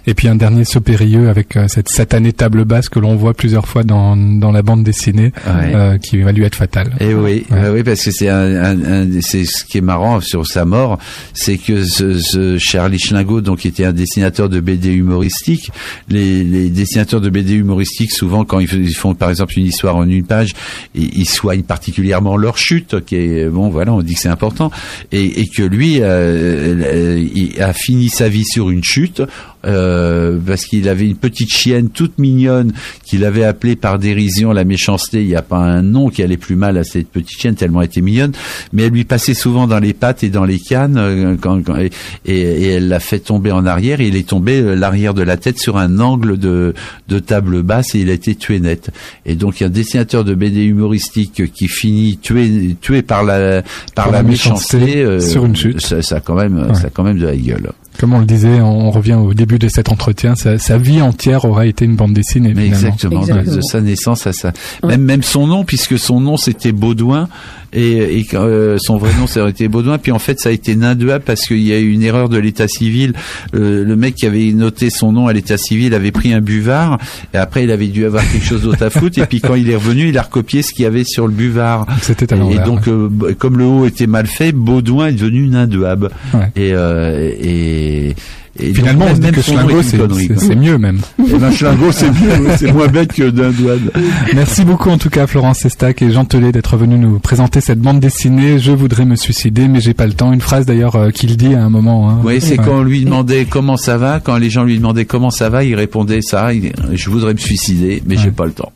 Et 0.07 0.15
puis 0.15 0.29
un 0.29 0.37
dernier 0.37 0.65
saut 0.65 0.81
périlleux 0.81 1.29
avec 1.29 1.57
euh, 1.57 1.69
cette 1.69 1.89
satanée 1.89 2.33
table 2.33 2.65
basse 2.65 2.89
que 2.89 2.99
l'on 2.99 3.17
voit 3.17 3.35
plusieurs 3.35 3.67
fois 3.69 3.83
dans, 3.83 4.17
dans 4.17 4.53
la 4.53 4.63
bande 4.63 4.85
dessinée, 4.85 5.33
ouais. 5.47 5.75
euh, 5.75 5.99
qui 5.99 6.19
va 6.19 6.33
lui 6.33 6.45
être 6.45 6.55
fatale. 6.55 6.93
Et 7.01 7.15
oui, 7.15 7.45
ouais. 7.51 7.69
oui, 7.73 7.83
parce 7.83 8.03
que 8.03 8.11
c'est 8.11 8.29
un, 8.29 8.57
un, 8.57 8.85
un 8.85 9.21
c'est 9.21 9.45
ce 9.45 9.65
qui 9.65 9.79
est 9.79 9.83
marrant 9.83 10.21
sur 10.21 10.47
sa 10.47 10.65
mort, 10.65 10.99
c'est 11.35 11.59
que 11.59 11.85
ce, 11.85 12.19
ce 12.19 12.59
Charlie 12.59 12.99
Schlingo, 12.99 13.41
donc 13.41 13.59
qui 13.59 13.69
était 13.69 13.85
un 13.85 13.93
dessinateur 13.93 14.49
de 14.49 14.61
BD 14.61 14.93
humoristique, 14.93 15.71
les, 16.09 16.45
les 16.45 16.71
dessinateurs 16.71 17.21
de 17.21 17.31
BD 17.31 17.55
humoristique, 17.55 18.13
souvent 18.13 18.45
quand 18.45 18.61
ils 18.61 18.95
font 18.95 19.15
par 19.15 19.31
exemple 19.31 19.59
une 19.59 19.67
histoire 19.67 19.97
en 19.97 20.09
une 20.09 20.25
page, 20.25 20.53
ils, 20.95 21.19
ils 21.19 21.29
soignent 21.29 21.63
particulièrement 21.63 22.37
leur 22.37 22.57
chute, 22.59 23.05
qui 23.05 23.17
est 23.17 23.49
bon, 23.49 23.69
voilà, 23.69 23.93
on 23.93 24.03
dit 24.03 24.15
que 24.15 24.21
c'est 24.21 24.29
important, 24.29 24.71
et, 25.13 25.41
et 25.41 25.49
que 25.49 25.63
lui 25.63 25.99
euh, 26.01 27.23
il 27.35 27.61
a 27.63 27.73
fini 27.73 28.09
sa 28.09 28.29
vie 28.29 28.45
sur 28.45 28.71
une 28.71 28.85
chute. 28.85 29.23
Euh, 29.65 30.39
parce 30.47 30.67
qu'il 30.67 30.89
avait 30.89 31.07
une 31.07 31.17
petite 31.17 31.51
chienne 31.51 31.89
toute 31.89 32.19
mignonne 32.19 32.73
qu'il 33.05 33.25
avait 33.25 33.43
appelée 33.43 33.75
par 33.75 33.99
dérision 33.99 34.53
la 34.53 34.65
méchanceté. 34.65 35.23
Il 35.23 35.27
n'y 35.27 35.35
a 35.35 35.43
pas 35.43 35.59
un 35.59 35.83
nom 35.83 36.11
qui 36.11 36.23
allait 36.23 36.37
plus 36.37 36.55
mal 36.55 36.79
à 36.79 36.85
cette 36.85 37.09
petite 37.09 37.41
chienne 37.41 37.57
tellement 37.57 37.83
elle 37.83 37.89
était 37.89 38.01
mignonne, 38.01 38.33
mais 38.73 38.85
elle 38.85 38.93
lui 38.93 39.05
passait 39.05 39.35
souvent 39.35 39.67
dans 39.67 39.81
les 39.81 39.95
pattes 39.95 40.23
et 40.23 40.29
dans 40.29 40.45
les 40.45 40.61
cannes 40.61 40.97
euh, 40.97 41.37
quand, 41.41 41.61
quand, 41.65 41.77
et, 41.77 41.91
et, 42.25 42.69
elle 42.69 42.89
l'a 42.89 43.01
fait 43.01 43.19
tomber 43.19 43.51
en 43.51 43.67
arrière. 43.67 44.01
Et 44.01 44.07
il 44.07 44.17
est 44.17 44.29
tombé 44.29 44.61
euh, 44.61 44.77
l'arrière 44.77 45.13
de 45.13 45.23
la 45.23 45.37
tête 45.37 45.59
sur 45.59 45.77
un 45.77 45.99
angle 45.99 46.39
de, 46.39 46.73
de 47.09 47.19
table 47.19 47.63
basse 47.63 47.97
et 47.97 48.01
il 48.01 48.11
a 48.11 48.13
été 48.13 48.37
tué 48.37 48.61
net. 48.61 48.91
Et 49.27 49.35
donc 49.35 49.59
il 49.59 49.65
y 49.65 49.65
a 49.65 49.67
un 49.67 49.71
dessinateur 49.71 50.23
de 50.23 50.35
BD 50.35 50.63
humoristique 50.63 51.53
qui 51.53 51.67
finit 51.67 52.17
tué 52.19 52.77
tué 52.81 53.03
par 53.03 53.25
la 53.25 53.63
par, 53.97 54.05
par 54.05 54.13
la, 54.13 54.19
la 54.19 54.23
méchanceté, 54.23 54.79
méchanceté 54.79 55.21
sur 55.21 55.45
une 55.45 55.57
chute. 55.57 55.81
Ça, 55.81 56.01
ça 56.01 56.17
a 56.17 56.21
quand 56.21 56.37
même 56.37 56.59
ouais. 56.59 56.75
ça 56.75 56.87
a 56.87 56.91
quand 56.91 57.03
même 57.03 57.19
de 57.19 57.27
la 57.27 57.37
gueule. 57.37 57.73
Comme 57.99 58.15
on 58.15 58.21
le 58.21 58.27
disait, 58.27 58.61
on 58.61 58.91
revient 58.91 59.15
au 59.15 59.35
début 59.35 59.59
de 59.59 59.69
cet 59.69 59.89
entretien, 59.89 60.37
sa, 60.37 60.59
sa 60.59 60.79
vie 60.79 61.03
entière 61.03 61.45
aura 61.45 61.67
été 61.67 61.85
une 61.85 61.97
bande 61.97 62.13
dessinée. 62.13 62.55
Mais 62.55 62.67
exactement, 62.67 63.23
exactement. 63.23 63.57
De, 63.57 63.61
sa 63.61 63.81
naissance 63.81 64.27
à 64.27 64.33
sa... 64.33 64.53
Ouais. 64.83 64.91
Même, 64.91 65.03
même 65.03 65.23
son 65.25 65.49
nom, 65.49 65.65
puisque 65.65 65.99
son 65.99 66.21
nom 66.21 66.37
c'était 66.37 66.71
Baudouin, 66.71 67.29
et, 67.73 68.19
et 68.19 68.27
euh, 68.35 68.77
son 68.79 68.97
vrai 68.97 69.11
nom 69.19 69.27
ça 69.27 69.41
aurait 69.43 69.51
été 69.51 69.69
Baudouin, 69.69 69.99
puis 69.99 70.13
en 70.13 70.19
fait 70.19 70.39
ça 70.41 70.49
a 70.49 70.53
été 70.53 70.77
Nindua 70.77 71.21
parce 71.21 71.47
qu'il 71.47 71.63
y 71.63 71.73
a 71.73 71.79
eu 71.79 71.91
une 71.91 72.03
erreur 72.03 72.29
de 72.29 72.39
l'état 72.39 72.69
civil. 72.69 73.13
Euh, 73.55 73.85
le 73.85 73.97
mec 73.97 74.15
qui 74.15 74.27
avait 74.27 74.53
noté 74.53 74.91
son 74.91 75.13
nom 75.13 75.27
à 75.27 75.33
l'état 75.33 75.57
civil 75.59 75.95
avait 75.95 76.13
pris 76.13 76.33
un 76.33 76.41
buvard, 76.41 76.99
et 77.35 77.37
après 77.37 77.65
il 77.65 77.71
avait 77.71 77.89
dû 77.89 78.05
avoir 78.05 78.23
quelque 78.31 78.45
chose 78.45 78.63
d'autre 78.63 78.83
à 78.83 78.91
foutre, 78.91 79.19
et 79.19 79.27
puis 79.27 79.41
quand 79.41 79.55
il 79.55 79.71
est 79.71 79.77
revenu, 79.77 80.09
il 80.09 80.19
a 80.19 80.23
recopié 80.23 80.63
ce 80.63 80.73
qu'il 80.73 80.85
y 80.85 80.87
avait 80.87 81.05
sur 81.05 81.27
le 81.27 81.33
buvard. 81.33 81.87
C'était 82.03 82.35
Et, 82.35 82.55
et 82.55 82.59
donc, 82.59 82.89
euh, 82.89 83.09
comme 83.39 83.59
le 83.59 83.65
haut 83.65 83.87
était 83.87 84.07
mal 84.07 84.27
fait, 84.27 84.53
Baudouin 84.53 85.09
est 85.09 85.13
devenu 85.13 85.49
Nindouab. 85.49 86.11
Ouais. 86.35 86.53
Et, 86.57 86.73
euh, 86.73 87.33
et 87.41 88.15
et 88.61 88.75
Finalement, 88.75 89.07
donc, 89.07 89.15
on 89.15 89.17
se 89.17 89.21
dit 89.21 89.33
que 89.33 89.43
Schlingo, 89.43 89.83
c'est 89.83 90.57
mieux 90.57 90.79
même. 90.79 91.01
Et 91.29 91.39
ben, 91.39 91.53
Schlingo, 91.53 91.93
c'est 91.93 92.11
mieux, 92.11 92.57
c'est 92.57 92.73
moins 92.73 92.89
bête 92.89 93.13
que 93.13 93.31
d'un 93.31 93.51
douane. 93.51 93.91
Merci 94.35 94.65
beaucoup 94.65 94.91
en 94.91 94.99
tout 94.99 95.11
cas, 95.11 95.27
Florence 95.27 95.59
Sestac 95.59 96.03
et 96.03 96.11
Jean 96.11 96.25
Telet 96.25 96.53
d'être 96.53 96.77
venus 96.77 96.99
nous 96.99 97.19
présenter 97.19 97.61
cette 97.61 97.81
bande 97.81 98.01
dessinée. 98.01 98.59
Je 98.59 98.73
voudrais 98.73 99.05
me 99.05 99.17
suicider, 99.17 99.69
mais 99.69 99.81
j'ai 99.81 99.95
pas 99.95 100.07
le 100.07 100.13
temps. 100.13 100.33
Une 100.33 100.41
phrase 100.41 100.67
d'ailleurs 100.67 100.97
euh, 100.97 101.11
qu'il 101.11 101.37
dit 101.37 101.55
à 101.55 101.63
un 101.63 101.71
moment. 101.71 102.11
Hein. 102.11 102.19
Oui, 102.25 102.41
c'est 102.41 102.59
ouais. 102.59 102.65
quand 102.65 102.79
on 102.79 102.83
lui 102.83 103.05
demandait 103.05 103.45
comment 103.45 103.77
ça 103.77 103.97
va, 103.97 104.21
quand 104.21 104.37
les 104.37 104.51
gens 104.51 104.65
lui 104.65 104.77
demandaient 104.77 105.05
comment 105.05 105.31
ça 105.31 105.49
va, 105.49 105.65
il 105.65 105.75
répondait 105.75 106.23
ça. 106.23 106.53
Il, 106.53 106.73
je 106.93 107.11
voudrais 107.11 107.35
me 107.35 107.39
suicider, 107.39 108.03
mais 108.07 108.17
ouais. 108.17 108.23
j'ai 108.23 108.31
pas 108.31 108.47
le 108.47 108.53
temps. 108.53 108.73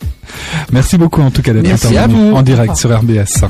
Merci 0.72 0.96
beaucoup 0.96 1.20
en 1.20 1.30
tout 1.30 1.42
cas 1.42 1.52
d'être 1.52 1.72
intervenu 1.72 2.32
en 2.32 2.42
direct 2.42 2.76
sur 2.76 2.96
RBS. 2.96 3.44